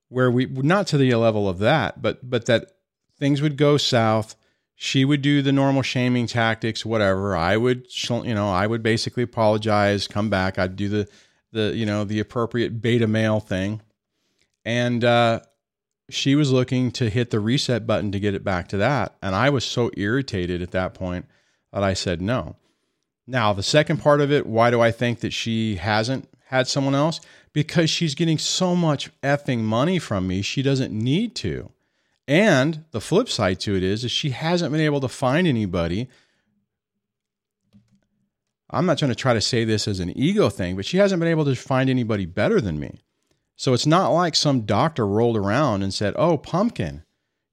[0.09, 2.73] where we not to the level of that, but but that
[3.19, 4.37] things would go south.
[4.75, 7.35] She would do the normal shaming tactics, whatever.
[7.35, 10.59] I would, you know, I would basically apologize, come back.
[10.59, 11.09] I'd do the
[11.53, 13.81] the you know the appropriate beta male thing,
[14.65, 15.41] and uh,
[16.11, 19.17] she was looking to hit the reset button to get it back to that.
[19.23, 21.27] And I was so irritated at that point
[21.73, 22.57] that I said no.
[23.27, 26.95] Now, the second part of it, why do I think that she hasn't had someone
[26.95, 27.20] else?
[27.53, 31.70] Because she's getting so much effing money from me, she doesn't need to.
[32.29, 36.09] And the flip side to it is, is she hasn't been able to find anybody.
[38.70, 41.20] I'm not trying to try to say this as an ego thing, but she hasn't
[41.20, 43.01] been able to find anybody better than me.
[43.57, 47.05] So it's not like some doctor rolled around and said, Oh, pumpkin,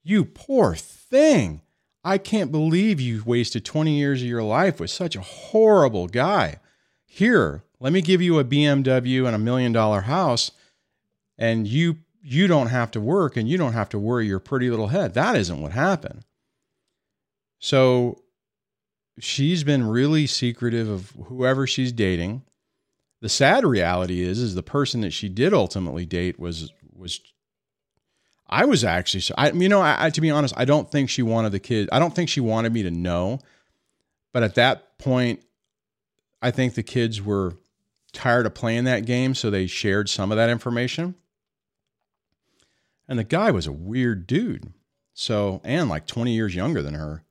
[0.03, 1.61] you poor thing.
[2.03, 6.57] I can't believe you wasted 20 years of your life with such a horrible guy.
[7.05, 10.51] Here, let me give you a BMW and a million dollar house,
[11.37, 14.69] and you you don't have to work and you don't have to worry your pretty
[14.69, 15.13] little head.
[15.13, 16.23] That isn't what happened.
[17.59, 18.23] So
[19.19, 22.43] she's been really secretive of whoever she's dating.
[23.21, 27.19] The sad reality is is the person that she did ultimately date was was
[28.47, 31.21] I was actually I you know I, I to be honest I don't think she
[31.21, 33.39] wanted the kid I don't think she wanted me to know.
[34.31, 35.43] But at that point
[36.41, 37.55] I think the kids were
[38.11, 41.15] tired of playing that game so they shared some of that information.
[43.07, 44.73] And the guy was a weird dude.
[45.13, 47.23] So and like 20 years younger than her.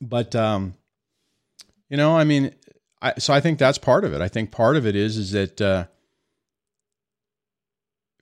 [0.00, 0.74] But um,
[1.88, 2.54] you know, I mean,
[3.02, 4.20] I, so I think that's part of it.
[4.20, 5.86] I think part of it is is that uh,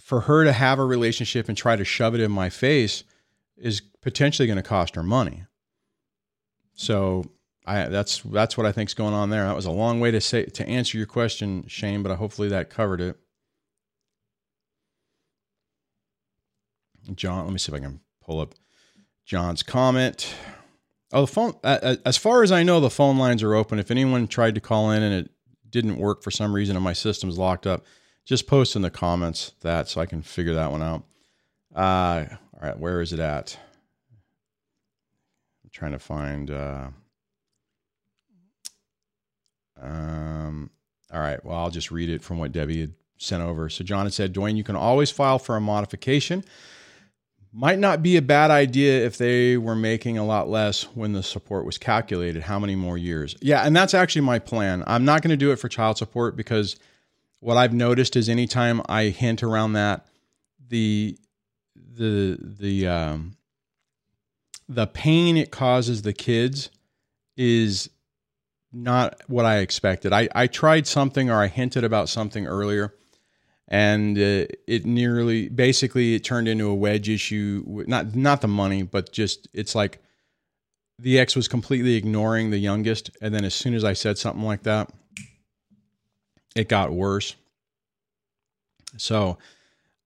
[0.09, 3.05] for her to have a relationship and try to shove it in my face
[3.59, 5.45] is potentially going to cost her money.
[6.73, 7.27] So
[7.67, 9.45] I that's that's what I think's going on there.
[9.45, 12.71] That was a long way to say to answer your question, Shane, but hopefully that
[12.71, 13.19] covered it.
[17.15, 18.55] John, let me see if I can pull up
[19.27, 20.35] John's comment.
[21.13, 21.53] Oh, the phone.
[21.63, 23.79] As far as I know, the phone lines are open.
[23.79, 25.31] If anyone tried to call in and it
[25.69, 27.85] didn't work for some reason and my system's locked up,
[28.29, 31.03] just post in the comments that so I can figure that one out.
[31.75, 33.59] Uh, all right, where is it at?
[35.65, 36.51] I'm trying to find.
[36.51, 36.89] Uh,
[39.81, 40.71] um,
[41.11, 43.71] all right, well, I'll just read it from what Debbie had sent over.
[43.71, 46.45] So John had said, Dwayne, you can always file for a modification
[47.53, 51.23] might not be a bad idea if they were making a lot less when the
[51.23, 52.43] support was calculated.
[52.43, 53.35] How many more years?
[53.41, 54.85] Yeah, and that's actually my plan.
[54.87, 56.77] I'm not going to do it for child support because
[57.41, 60.07] what I've noticed is anytime I hint around that,
[60.69, 61.19] the
[61.75, 63.37] the the um,
[64.69, 66.71] the pain it causes the kids
[67.37, 67.91] is
[68.73, 70.13] not what I expected.
[70.13, 72.95] I, I tried something or I hinted about something earlier
[73.69, 78.83] and uh, it nearly basically it turned into a wedge issue not not the money
[78.83, 80.03] but just it's like
[80.99, 84.45] the ex was completely ignoring the youngest and then as soon as i said something
[84.45, 84.91] like that
[86.59, 87.35] it got worse
[88.97, 89.39] so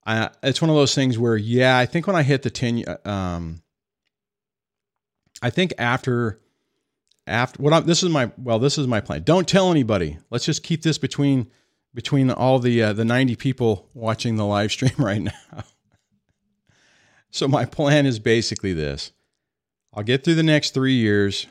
[0.05, 2.85] I, it's one of those things where yeah i think when i hit the 10
[3.05, 3.63] um
[5.41, 6.41] i think after
[7.27, 10.45] after what I'm, this is my well this is my plan don't tell anybody let's
[10.45, 11.49] just keep this between
[11.95, 15.65] between all the uh, the 90 people watching the live stream right now.
[17.31, 19.13] so my plan is basically this.
[19.95, 21.47] I'll get through the next 3 years.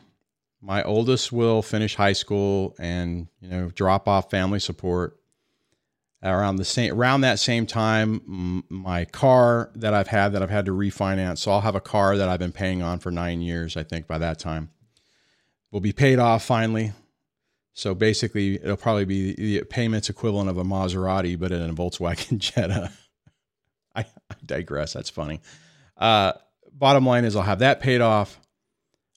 [0.61, 5.17] My oldest will finish high school and, you know, drop off family support.
[6.23, 10.65] Around the same around that same time, my car that I've had that I've had
[10.65, 11.39] to refinance.
[11.39, 14.05] So I'll have a car that I've been paying on for 9 years, I think
[14.05, 14.69] by that time.
[15.71, 16.91] Will be paid off finally.
[17.73, 22.37] So basically, it'll probably be the payments equivalent of a Maserati, but in a Volkswagen
[22.37, 22.91] Jetta.
[23.95, 24.93] I, I, digress.
[24.93, 25.41] That's funny.
[25.97, 26.33] Uh,
[26.71, 28.39] bottom line is, I'll have that paid off.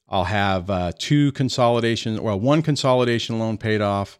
[0.08, 4.18] I'll have uh, two consolidation, well, one consolidation loan paid off.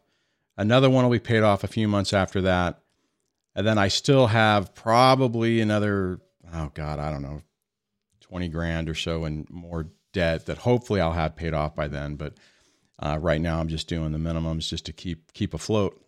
[0.57, 2.80] Another one will be paid off a few months after that.
[3.55, 6.20] And then I still have probably another,
[6.53, 7.43] oh God, I don't know,
[8.20, 12.16] 20 grand or so and more debt that hopefully I'll have paid off by then.
[12.16, 12.35] But
[12.99, 16.01] uh, right now, I'm just doing the minimums just to keep keep afloat.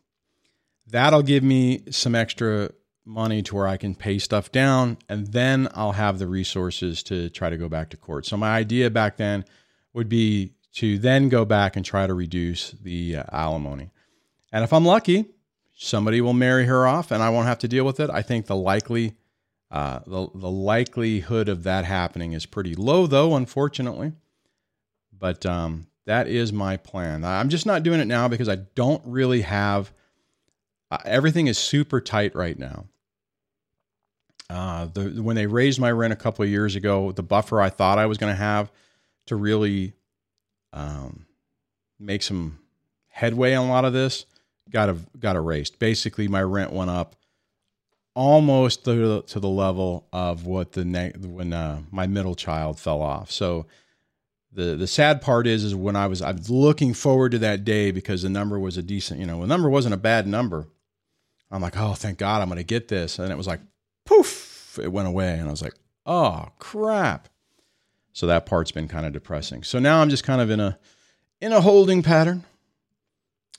[0.87, 2.71] That'll give me some extra
[3.05, 7.29] money to where I can pay stuff down, and then I'll have the resources to
[7.31, 8.27] try to go back to court.
[8.27, 9.45] So my idea back then
[9.97, 13.91] would be to then go back and try to reduce the uh, alimony.
[14.53, 15.25] And if I'm lucky,
[15.75, 18.11] somebody will marry her off, and I won't have to deal with it.
[18.11, 19.17] I think the likely
[19.71, 24.13] uh, the the likelihood of that happening is pretty low, though, unfortunately.
[25.19, 27.25] But um, that is my plan.
[27.25, 29.93] I'm just not doing it now because I don't really have
[30.91, 32.85] uh, everything is super tight right now.
[34.49, 37.71] Uh, the when they raised my rent a couple of years ago, the buffer I
[37.71, 38.71] thought I was going to have
[39.27, 39.93] to really
[40.73, 41.27] um,
[41.99, 42.59] make some
[43.09, 44.27] headway on a lot of this
[44.71, 45.79] got a, got erased.
[45.79, 47.17] Basically, my rent went up
[48.15, 50.85] almost to, to the level of what the
[51.21, 53.31] when uh, my middle child fell off.
[53.31, 53.67] So
[54.53, 57.65] the the sad part is is when I was I was looking forward to that
[57.65, 60.67] day because the number was a decent, you know, the number wasn't a bad number.
[61.51, 63.61] I'm like, oh, thank God, I'm going to get this, and it was like,
[64.05, 65.75] poof, it went away, and I was like,
[66.05, 67.29] oh crap.
[68.17, 69.63] So that part's been kind of depressing.
[69.63, 70.79] So now I'm just kind of in a
[71.39, 72.45] in a holding pattern.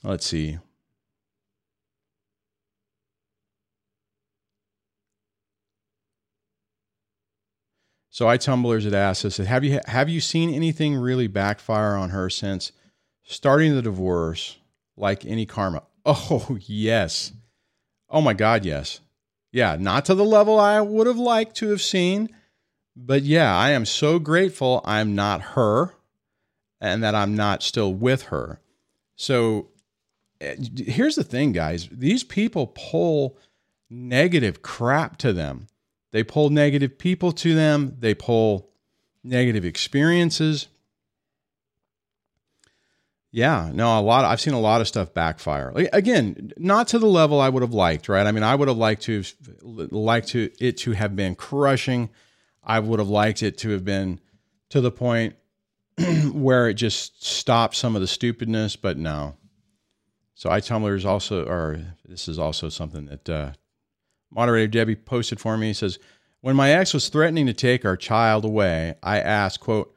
[0.02, 0.58] Let's see.
[8.10, 12.10] So I tumblers had asked us, have you have you seen anything really backfire on
[12.10, 12.72] her since
[13.22, 14.58] starting the divorce,
[14.96, 15.84] like any karma?
[16.04, 17.32] Oh yes,
[18.10, 18.98] oh my God, yes,
[19.52, 19.76] yeah.
[19.78, 22.30] Not to the level I would have liked to have seen,
[23.06, 25.94] but yeah, I am so grateful I'm not her,
[26.80, 28.60] and that I'm not still with her.
[29.16, 29.68] So
[30.40, 31.88] eh, here's the thing, guys.
[31.90, 33.38] These people pull
[33.90, 35.68] negative crap to them
[36.10, 38.70] they pull negative people to them, they pull
[39.22, 40.68] negative experiences.
[43.30, 44.24] Yeah, no, a lot.
[44.24, 45.70] I've seen a lot of stuff backfire.
[45.92, 48.26] Again, not to the level I would have liked, right?
[48.26, 49.22] I mean, I would have liked to
[49.62, 52.08] liked to it to have been crushing.
[52.68, 54.20] I would have liked it to have been
[54.68, 55.34] to the point
[56.32, 59.36] where it just stopped some of the stupidness, but no.
[60.34, 63.52] So iTumblers also, or this is also something that uh,
[64.30, 65.68] moderator Debbie posted for me.
[65.68, 65.98] He says,
[66.40, 69.92] when my ex was threatening to take our child away, I asked, quote,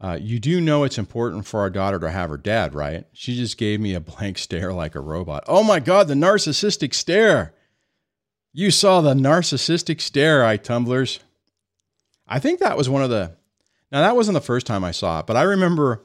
[0.00, 3.04] uh, you do know it's important for our daughter to have her dad, right?
[3.12, 5.44] She just gave me a blank stare like a robot.
[5.46, 7.54] Oh my God, the narcissistic stare.
[8.52, 11.20] You saw the narcissistic stare, I tumblers.
[12.26, 13.36] I think that was one of the,
[13.92, 16.02] now that wasn't the first time I saw it, but I remember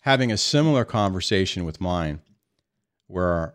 [0.00, 2.20] having a similar conversation with mine
[3.06, 3.52] where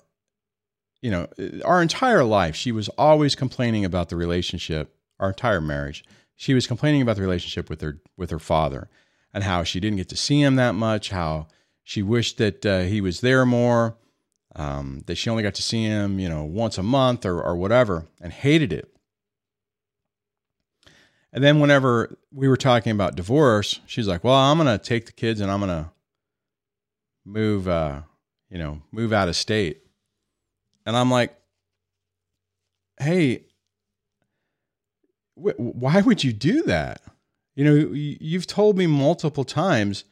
[1.06, 1.28] you know,
[1.64, 6.04] our entire life, she was always complaining about the relationship, our entire marriage.
[6.36, 8.90] She was complaining about the relationship with her with her father
[9.32, 11.46] and how she didn't get to see him that much, how
[11.84, 13.98] she wished that uh, he was there more,
[14.56, 17.56] um, that she only got to see him, you know, once a month or, or
[17.56, 18.92] whatever, and hated it.
[21.36, 25.12] And then whenever we were talking about divorce, she's like, "Well, I'm gonna take the
[25.12, 25.92] kids and I'm gonna
[27.26, 28.02] move, uh,
[28.50, 29.82] you know, move out of state."
[30.86, 31.36] And I'm like,
[33.00, 33.44] hey,
[35.36, 37.02] wh- why would you do that?
[37.56, 40.06] You know, you've told me multiple times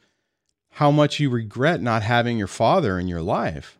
[0.72, 3.78] how much you regret not having your father in your life.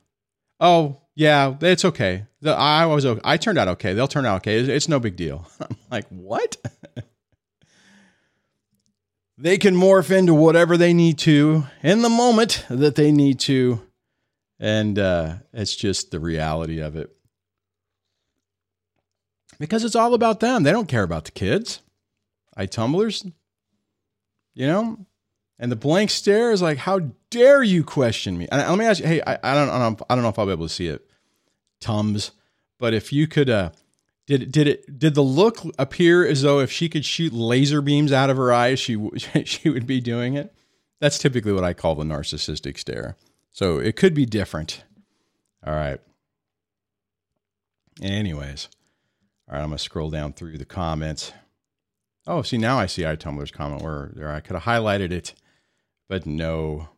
[0.60, 2.26] Oh, yeah, it's okay.
[2.40, 3.04] The, I was.
[3.04, 3.92] I turned out okay.
[3.92, 4.58] They'll turn out okay.
[4.58, 5.46] It's, it's no big deal.
[5.60, 6.56] I'm like, what?
[9.36, 13.80] they can morph into whatever they need to in the moment that they need to
[14.60, 17.10] and uh, it's just the reality of it.
[19.58, 20.62] Because it's all about them.
[20.62, 21.80] They don't care about the kids.
[22.56, 23.24] I tumblers,
[24.54, 25.06] you know?
[25.58, 28.48] And the blank stare is like, how dare you question me?
[28.50, 30.38] And let me ask you, hey, I, I, don't, I don't, I don't know if
[30.38, 31.08] I'll be able to see it,
[31.80, 32.32] Tums,
[32.78, 33.70] but if you could, uh,
[34.26, 38.12] did did it did the look appear as though if she could shoot laser beams
[38.12, 38.96] out of her eyes, she
[39.44, 40.54] she would be doing it?
[41.00, 43.16] That's typically what I call the narcissistic stare.
[43.52, 44.84] So it could be different.
[45.66, 46.00] All right.
[48.02, 48.68] Anyways,
[49.48, 51.32] all right, I'm to scroll down through the comments.
[52.26, 55.34] Oh, see, now I see iTumblr's comment where there I could have highlighted it,
[56.08, 56.88] but no.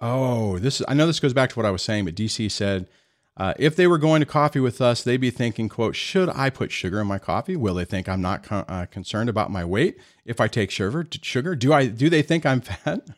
[0.00, 2.50] Oh, this is, I know this goes back to what I was saying, but DC
[2.50, 2.88] said
[3.36, 6.50] uh, if they were going to coffee with us, they'd be thinking, quote, should I
[6.50, 7.56] put sugar in my coffee?
[7.56, 11.06] Will they think I'm not uh, concerned about my weight if I take sugar?
[11.22, 11.56] Sugar?
[11.56, 11.86] Do I?
[11.86, 13.08] Do they think I'm fat?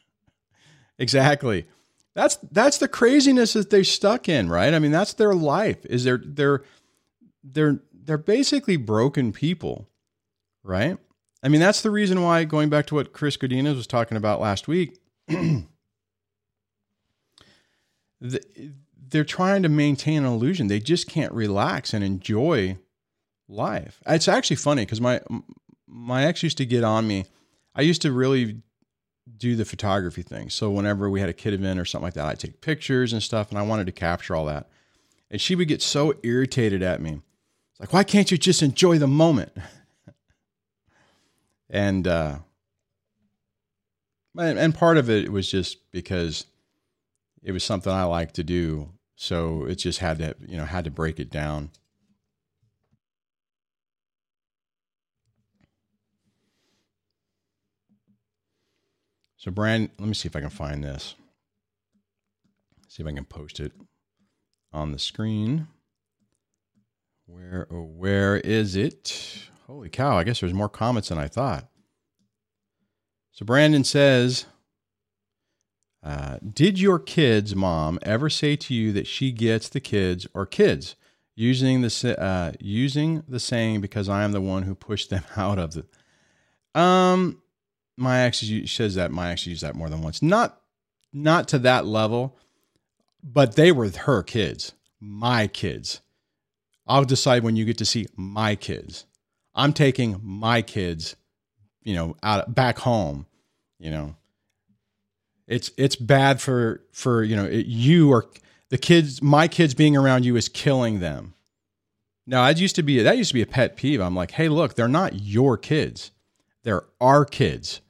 [0.98, 1.66] exactly.
[2.14, 4.72] That's that's the craziness that they're stuck in, right?
[4.72, 5.84] I mean, that's their life.
[5.84, 6.62] Is they're they're
[7.44, 9.86] they're they're basically broken people,
[10.62, 10.96] right?
[11.42, 12.44] I mean, that's the reason why.
[12.44, 14.98] Going back to what Chris Godinez was talking about last week.
[18.20, 18.40] the,
[19.08, 20.66] they're trying to maintain an illusion.
[20.66, 22.78] They just can't relax and enjoy
[23.48, 24.02] life.
[24.06, 25.20] It's actually funny because my
[25.86, 27.26] my ex used to get on me.
[27.74, 28.62] I used to really
[29.36, 30.50] do the photography thing.
[30.50, 33.22] So whenever we had a kid event or something like that, I'd take pictures and
[33.22, 34.68] stuff, and I wanted to capture all that.
[35.30, 37.20] And she would get so irritated at me.
[37.72, 39.52] It's like, why can't you just enjoy the moment?
[41.70, 42.38] and uh,
[44.38, 46.46] and part of it was just because
[47.46, 50.84] it was something I liked to do so it just had to, you know, had
[50.84, 51.70] to break it down.
[59.36, 61.14] So Brand, let me see if I can find this.
[62.88, 63.72] See if I can post it
[64.72, 65.68] on the screen.
[67.26, 69.48] Where oh, where is it?
[69.68, 71.68] Holy cow, I guess there's more comments than I thought.
[73.30, 74.46] So Brandon says,
[76.06, 80.46] uh, did your kid's mom ever say to you that she gets the kids or
[80.46, 80.94] kids
[81.34, 85.58] using the uh, using the saying because I am the one who pushed them out
[85.58, 86.80] of the?
[86.80, 87.42] Um,
[87.96, 90.22] my ex says that my ex used that more than once.
[90.22, 90.60] Not
[91.12, 92.38] not to that level,
[93.20, 96.02] but they were her kids, my kids.
[96.86, 99.06] I'll decide when you get to see my kids.
[99.56, 101.16] I'm taking my kids,
[101.82, 103.26] you know, out back home,
[103.80, 104.14] you know.
[105.46, 108.26] It's it's bad for for, you know, it, you or
[108.68, 111.34] the kids my kids being around you is killing them.
[112.26, 114.00] Now, that used to be that used to be a pet peeve.
[114.00, 116.10] I'm like, "Hey, look, they're not your kids.
[116.64, 117.80] They're our kids.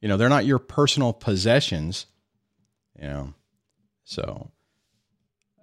[0.00, 2.06] You know, they're not your personal possessions."
[3.00, 3.34] You know.
[4.04, 4.50] So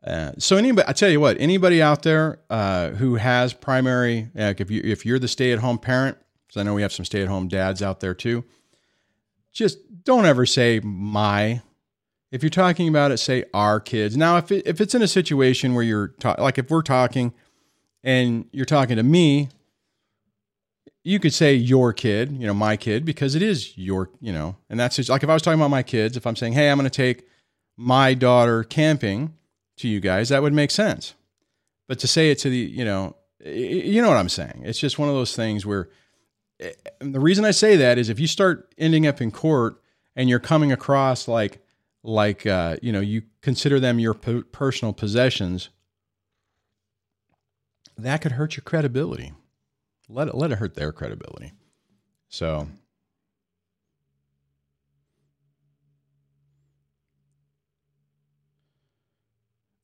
[0.07, 4.61] uh, so anybody, I tell you what, anybody out there uh, who has primary, like
[4.61, 6.17] if you if you're the stay-at-home parent,
[6.47, 8.45] because I know we have some stay-at-home dads out there too,
[9.57, 11.61] just don't ever say my.
[12.31, 14.15] If you're talking about it, say our kids.
[14.15, 17.33] Now, if it, if it's in a situation where you're ta- like if we're talking,
[18.03, 19.49] and you're talking to me,
[21.03, 24.57] you could say your kid, you know, my kid, because it is your, you know,
[24.69, 26.69] and that's just like if I was talking about my kids, if I'm saying, hey,
[26.69, 27.27] I'm going to take
[27.77, 29.33] my daughter camping
[29.77, 31.13] to you guys, that would make sense.
[31.87, 34.63] But to say it to the, you know, you know what I'm saying.
[34.65, 35.89] It's just one of those things where
[36.59, 39.81] eh, the reason I say that is if you start ending up in court
[40.15, 41.61] and you're coming across like,
[42.03, 45.69] like, uh, you know, you consider them your personal possessions,
[47.97, 49.33] that could hurt your credibility.
[50.09, 51.53] Let it, let it hurt their credibility.
[52.29, 52.67] So,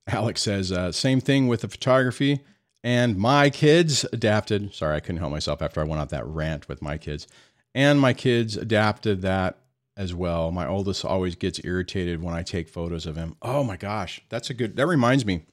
[0.07, 2.41] Alex says, uh, same thing with the photography.
[2.84, 4.74] And my kids adapted.
[4.74, 7.28] Sorry, I couldn't help myself after I went out that rant with my kids.
[7.74, 9.58] And my kids adapted that
[9.96, 10.52] as well.
[10.52, 13.36] My oldest always gets irritated when I take photos of him.
[13.42, 15.46] Oh my gosh, that's a good, that reminds me.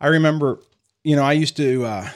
[0.00, 0.60] I remember,
[1.04, 2.10] you know, I used to, uh,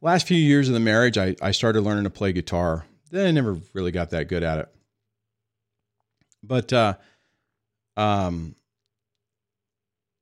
[0.00, 2.84] last few years of the marriage, I, I started learning to play guitar.
[3.10, 4.68] Then I never really got that good at it.
[6.42, 6.94] But, uh,
[7.96, 8.56] um,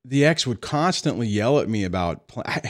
[0.05, 2.23] the ex would constantly yell at me about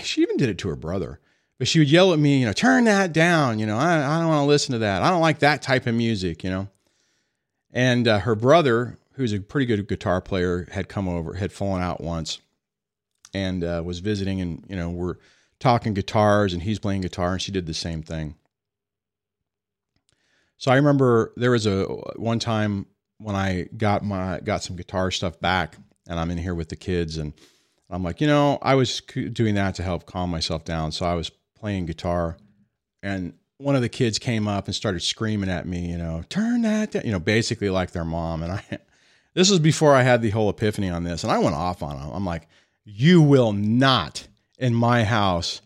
[0.02, 1.20] she even did it to her brother
[1.58, 4.18] but she would yell at me you know turn that down you know i, I
[4.18, 6.68] don't want to listen to that i don't like that type of music you know?
[7.74, 11.82] And uh, her brother who's a pretty good guitar player had come over had fallen
[11.82, 12.40] out once
[13.34, 15.16] and uh, was visiting and you know we're
[15.58, 18.34] talking guitars and he's playing guitar and she did the same thing.
[20.58, 21.84] So i remember there was a
[22.16, 22.86] one time
[23.18, 25.76] when i got my got some guitar stuff back
[26.08, 27.32] and I'm in here with the kids and
[27.90, 30.92] I'm like, you know, I was doing that to help calm myself down.
[30.92, 32.36] So I was playing guitar
[33.02, 36.62] and one of the kids came up and started screaming at me, you know, turn
[36.62, 38.42] that down, you know, basically like their mom.
[38.42, 38.64] And I,
[39.34, 41.22] this was before I had the whole epiphany on this.
[41.22, 42.10] And I went off on them.
[42.12, 42.48] I'm like,
[42.84, 44.26] you will not
[44.58, 45.60] in my house,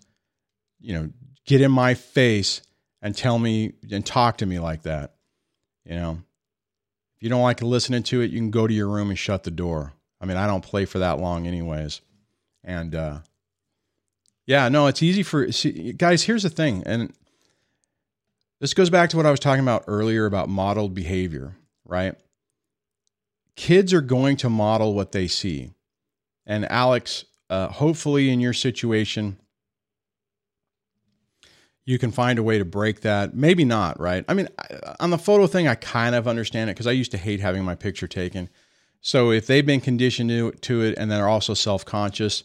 [0.81, 1.11] you know,
[1.47, 2.61] get in my face
[3.01, 5.15] and tell me and talk to me like that.
[5.85, 6.19] You know,
[7.17, 9.45] if you don't like listening to it, you can go to your room and shut
[9.45, 9.93] the door.
[10.21, 12.01] I mean, I don't play for that long, anyways.
[12.65, 13.19] And uh,
[14.47, 16.25] yeah, no, it's easy for see, guys.
[16.25, 17.13] Here's the thing, and
[18.61, 22.15] this goes back to what I was talking about earlier about modeled behavior, right?
[23.55, 25.73] Kids are going to model what they see.
[26.47, 29.39] And Alex, uh, hopefully in your situation,
[31.85, 33.35] you can find a way to break that.
[33.35, 34.25] Maybe not, right?
[34.29, 34.49] I mean,
[35.01, 37.65] on the photo thing, I kind of understand it because I used to hate having
[37.65, 38.49] my picture taken.
[39.07, 42.43] So if they've been conditioned to, it and they're also self conscious,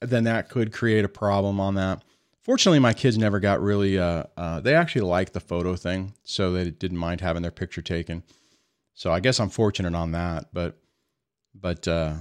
[0.00, 2.02] then that could create a problem on that.
[2.40, 6.50] Fortunately, my kids never got really, uh, uh, they actually liked the photo thing, so
[6.50, 8.22] they didn't mind having their picture taken.
[8.94, 10.46] So I guess I'm fortunate on that.
[10.50, 10.78] But,
[11.54, 12.14] but, uh,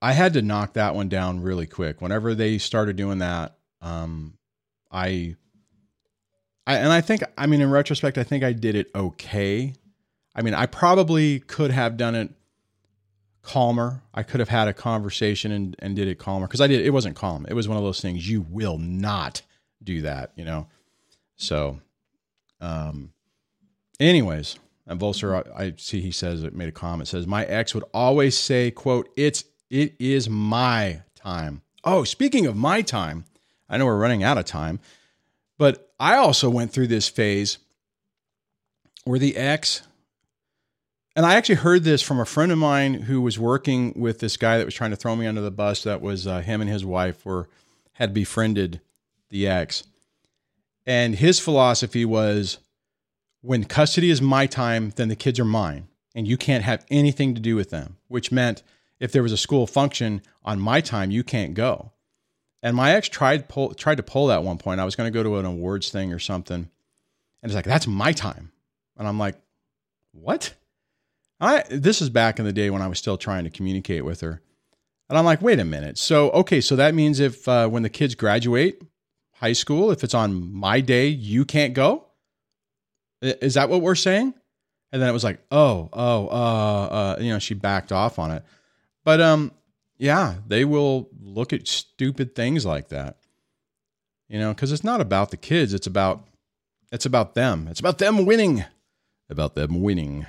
[0.00, 2.00] I had to knock that one down really quick.
[2.00, 4.38] Whenever they started doing that, um,
[4.90, 5.36] I,
[6.66, 9.74] I, and I think, I mean, in retrospect, I think I did it okay.
[10.34, 12.30] I mean, I probably could have done it
[13.42, 14.02] calmer.
[14.14, 16.84] I could have had a conversation and, and did it calmer because I did.
[16.84, 17.46] It wasn't calm.
[17.48, 18.28] It was one of those things.
[18.28, 19.42] You will not
[19.82, 20.68] do that, you know?
[21.36, 21.80] So,
[22.60, 23.12] um,
[23.98, 27.74] anyways, and Volser, I, I see he says it made a comment says my ex
[27.74, 31.62] would always say, quote, it's, it is my time.
[31.84, 33.24] Oh, speaking of my time,
[33.68, 34.80] I know we're running out of time,
[35.58, 37.58] but I also went through this phase
[39.04, 39.82] where the ex
[41.14, 44.36] and I actually heard this from a friend of mine who was working with this
[44.36, 45.82] guy that was trying to throw me under the bus.
[45.82, 47.48] That was uh, him and his wife were
[47.94, 48.80] had befriended
[49.28, 49.84] the ex,
[50.86, 52.58] and his philosophy was,
[53.42, 57.34] when custody is my time, then the kids are mine, and you can't have anything
[57.34, 57.96] to do with them.
[58.08, 58.62] Which meant
[58.98, 61.92] if there was a school function on my time, you can't go.
[62.62, 64.80] And my ex tried pull, tried to pull that one point.
[64.80, 67.86] I was going to go to an awards thing or something, and it's like that's
[67.86, 68.52] my time,
[68.96, 69.36] and I'm like,
[70.12, 70.54] what?
[71.42, 74.20] I this is back in the day when I was still trying to communicate with
[74.20, 74.40] her.
[75.08, 75.98] And I'm like, wait a minute.
[75.98, 78.80] So, okay, so that means if uh, when the kids graduate
[79.34, 82.06] high school, if it's on my day, you can't go?
[83.20, 84.32] Is that what we're saying?
[84.92, 88.30] And then it was like, oh, oh, uh, uh, you know, she backed off on
[88.30, 88.44] it.
[89.04, 89.52] But um,
[89.98, 93.18] yeah, they will look at stupid things like that.
[94.28, 95.74] You know, because it's not about the kids.
[95.74, 96.26] It's about
[96.92, 97.66] it's about them.
[97.68, 98.64] It's about them winning.
[99.28, 100.26] About them winning.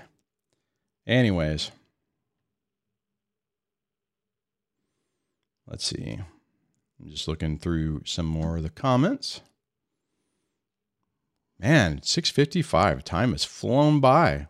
[1.06, 1.72] Anyways.
[5.68, 6.20] Let's see.
[7.00, 9.42] I'm just looking through some more of the comments.
[11.60, 13.04] Man, 655.
[13.04, 14.48] Time has flown by.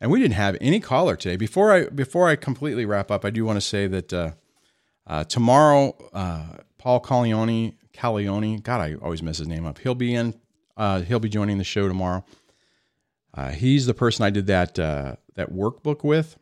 [0.00, 1.36] And we didn't have any caller today.
[1.36, 4.30] Before I before I completely wrap up, I do want to say that uh,
[5.06, 9.78] uh, tomorrow, uh, Paul Calione, Calione, God, I always mess his name up.
[9.78, 10.34] He'll be in.
[10.76, 12.24] Uh, he'll be joining the show tomorrow.
[13.32, 16.38] Uh, he's the person I did that uh, that workbook with.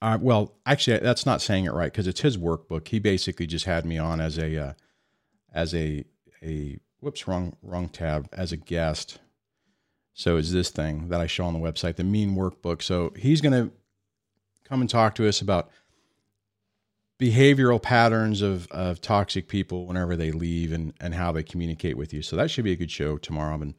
[0.00, 2.88] Uh, well, actually, that's not saying it right because it's his workbook.
[2.88, 4.72] He basically just had me on as a uh,
[5.54, 6.04] as a
[6.42, 9.18] a whoops wrong wrong tab as a guest
[10.14, 13.40] so it's this thing that i show on the website the mean workbook so he's
[13.40, 13.72] going to
[14.64, 15.70] come and talk to us about
[17.20, 22.12] behavioral patterns of, of toxic people whenever they leave and, and how they communicate with
[22.12, 23.74] you so that should be a good show tomorrow i've been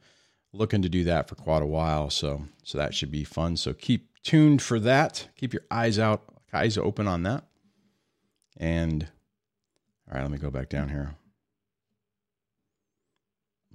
[0.54, 3.72] looking to do that for quite a while so so that should be fun so
[3.74, 7.44] keep tuned for that keep your eyes out eyes open on that
[8.56, 9.08] and
[10.08, 11.16] all right let me go back down here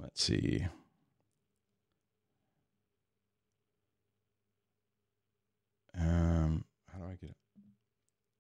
[0.02, 0.66] Let's see.
[6.00, 7.36] Um, how do I get it?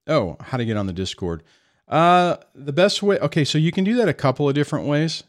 [0.07, 1.43] Oh, how to get on the Discord.
[1.87, 3.19] Uh, the best way.
[3.19, 5.23] Okay, so you can do that a couple of different ways.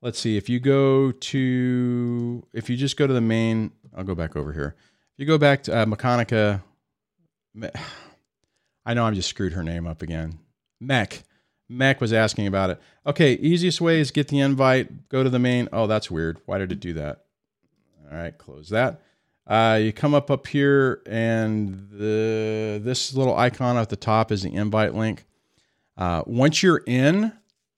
[0.00, 0.36] Let's see.
[0.36, 4.52] If you go to, if you just go to the main, I'll go back over
[4.52, 4.76] here.
[4.78, 6.62] If you go back to uh, Mechanica,
[8.86, 10.38] I know I'm just screwed her name up again.
[10.80, 11.24] Mech.
[11.68, 12.80] Mac was asking about it.
[13.06, 15.68] Okay, easiest way is get the invite, go to the main.
[15.72, 16.40] Oh, that's weird.
[16.46, 17.24] Why did it do that?
[18.10, 19.02] All right, close that.
[19.46, 24.42] Uh, you come up up here, and the this little icon at the top is
[24.42, 25.24] the invite link.
[25.96, 27.32] Uh, once you're in,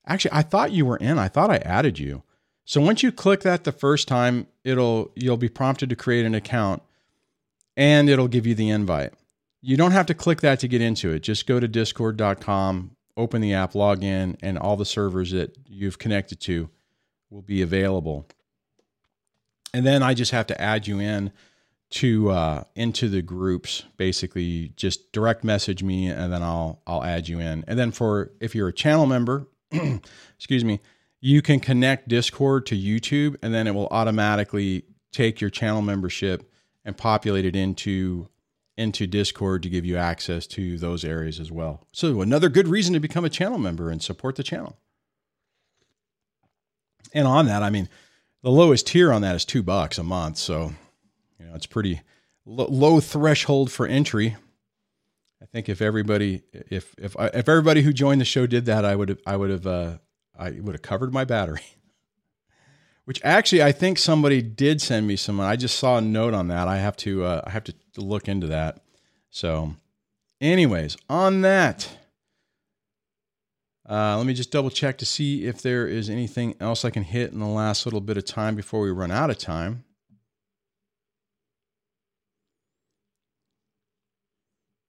[0.05, 1.19] actually, I thought you were in.
[1.19, 2.23] I thought I added you.
[2.65, 6.35] So once you click that the first time, it'll you'll be prompted to create an
[6.35, 6.81] account,
[7.75, 9.13] and it'll give you the invite.
[9.61, 11.19] You don't have to click that to get into it.
[11.19, 15.99] Just go to discord.com open the app, log in, and all the servers that you've
[15.99, 16.69] connected to
[17.29, 18.27] will be available.
[19.73, 21.31] And then I just have to add you in
[21.91, 23.83] to uh, into the groups.
[23.97, 27.63] Basically, just direct message me, and then I'll I'll add you in.
[27.67, 29.47] And then for if you're a channel member,
[30.35, 30.79] excuse me,
[31.19, 36.51] you can connect Discord to YouTube, and then it will automatically take your channel membership
[36.83, 38.27] and populate it into
[38.77, 41.85] into Discord to give you access to those areas as well.
[41.91, 44.77] So, another good reason to become a channel member and support the channel.
[47.13, 47.89] And on that, I mean,
[48.41, 50.37] the lowest tier on that is two bucks a month.
[50.37, 50.73] So,
[51.39, 52.01] you know, it's pretty
[52.45, 54.37] low threshold for entry.
[55.41, 58.95] I think if everybody, if if if everybody who joined the show did that, I
[58.95, 59.97] would have, I would have, uh,
[60.37, 61.63] I would have covered my battery.
[63.05, 65.41] Which actually, I think somebody did send me some.
[65.41, 66.67] I just saw a note on that.
[66.67, 68.83] I have to, uh, I have to look into that.
[69.31, 69.75] So,
[70.39, 71.89] anyways, on that,
[73.89, 77.03] uh, let me just double check to see if there is anything else I can
[77.03, 79.83] hit in the last little bit of time before we run out of time.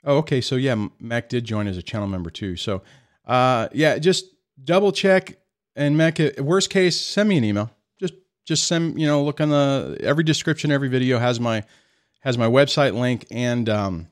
[0.05, 0.41] Oh, okay.
[0.41, 2.57] So yeah, Mac did join as a channel member too.
[2.57, 2.83] So,
[3.27, 4.27] uh, yeah, just
[4.63, 5.39] double check
[5.77, 6.19] and Mac.
[6.39, 7.71] Worst case, send me an email.
[7.99, 11.65] Just just send you know look on the every description, every video has my
[12.21, 14.09] has my website link and um,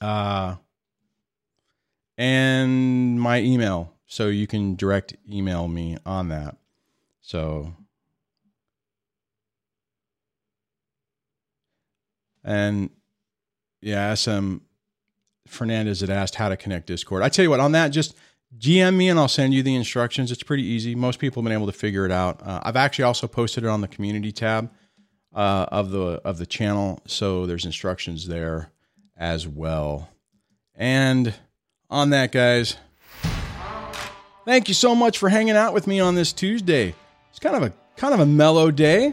[0.00, 0.56] uh,
[2.16, 6.56] and my email, so you can direct email me on that.
[7.20, 7.74] So,
[12.42, 12.90] and
[13.80, 14.56] yeah, SM
[15.46, 17.22] Fernandez had asked how to connect Discord.
[17.22, 18.14] I tell you what, on that, just
[18.56, 20.32] GM me and I'll send you the instructions.
[20.32, 20.94] It's pretty easy.
[20.94, 22.40] Most people have been able to figure it out.
[22.42, 24.70] Uh, I've actually also posted it on the community tab
[25.34, 27.00] uh, of the of the channel.
[27.06, 28.70] So there's instructions there
[29.16, 30.10] as well.
[30.74, 31.34] And
[31.90, 32.76] on that, guys,
[34.44, 36.94] thank you so much for hanging out with me on this Tuesday.
[37.30, 39.12] It's kind of a kind of a mellow day.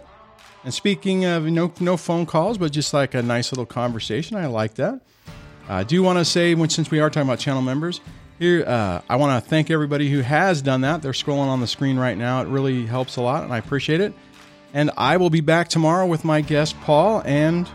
[0.66, 4.48] And speaking of no no phone calls, but just like a nice little conversation, I
[4.48, 5.00] like that.
[5.70, 8.02] I do want to say, since we are talking about channel members,
[8.40, 11.04] here uh, I want to thank everybody who has done that.
[11.04, 12.42] They're scrolling on the screen right now.
[12.42, 14.14] It really helps a lot, and I appreciate it.
[14.74, 17.68] And I will be back tomorrow with my guest, Paul, and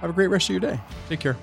[0.00, 0.80] have a great rest of your day.
[1.08, 1.36] Take care.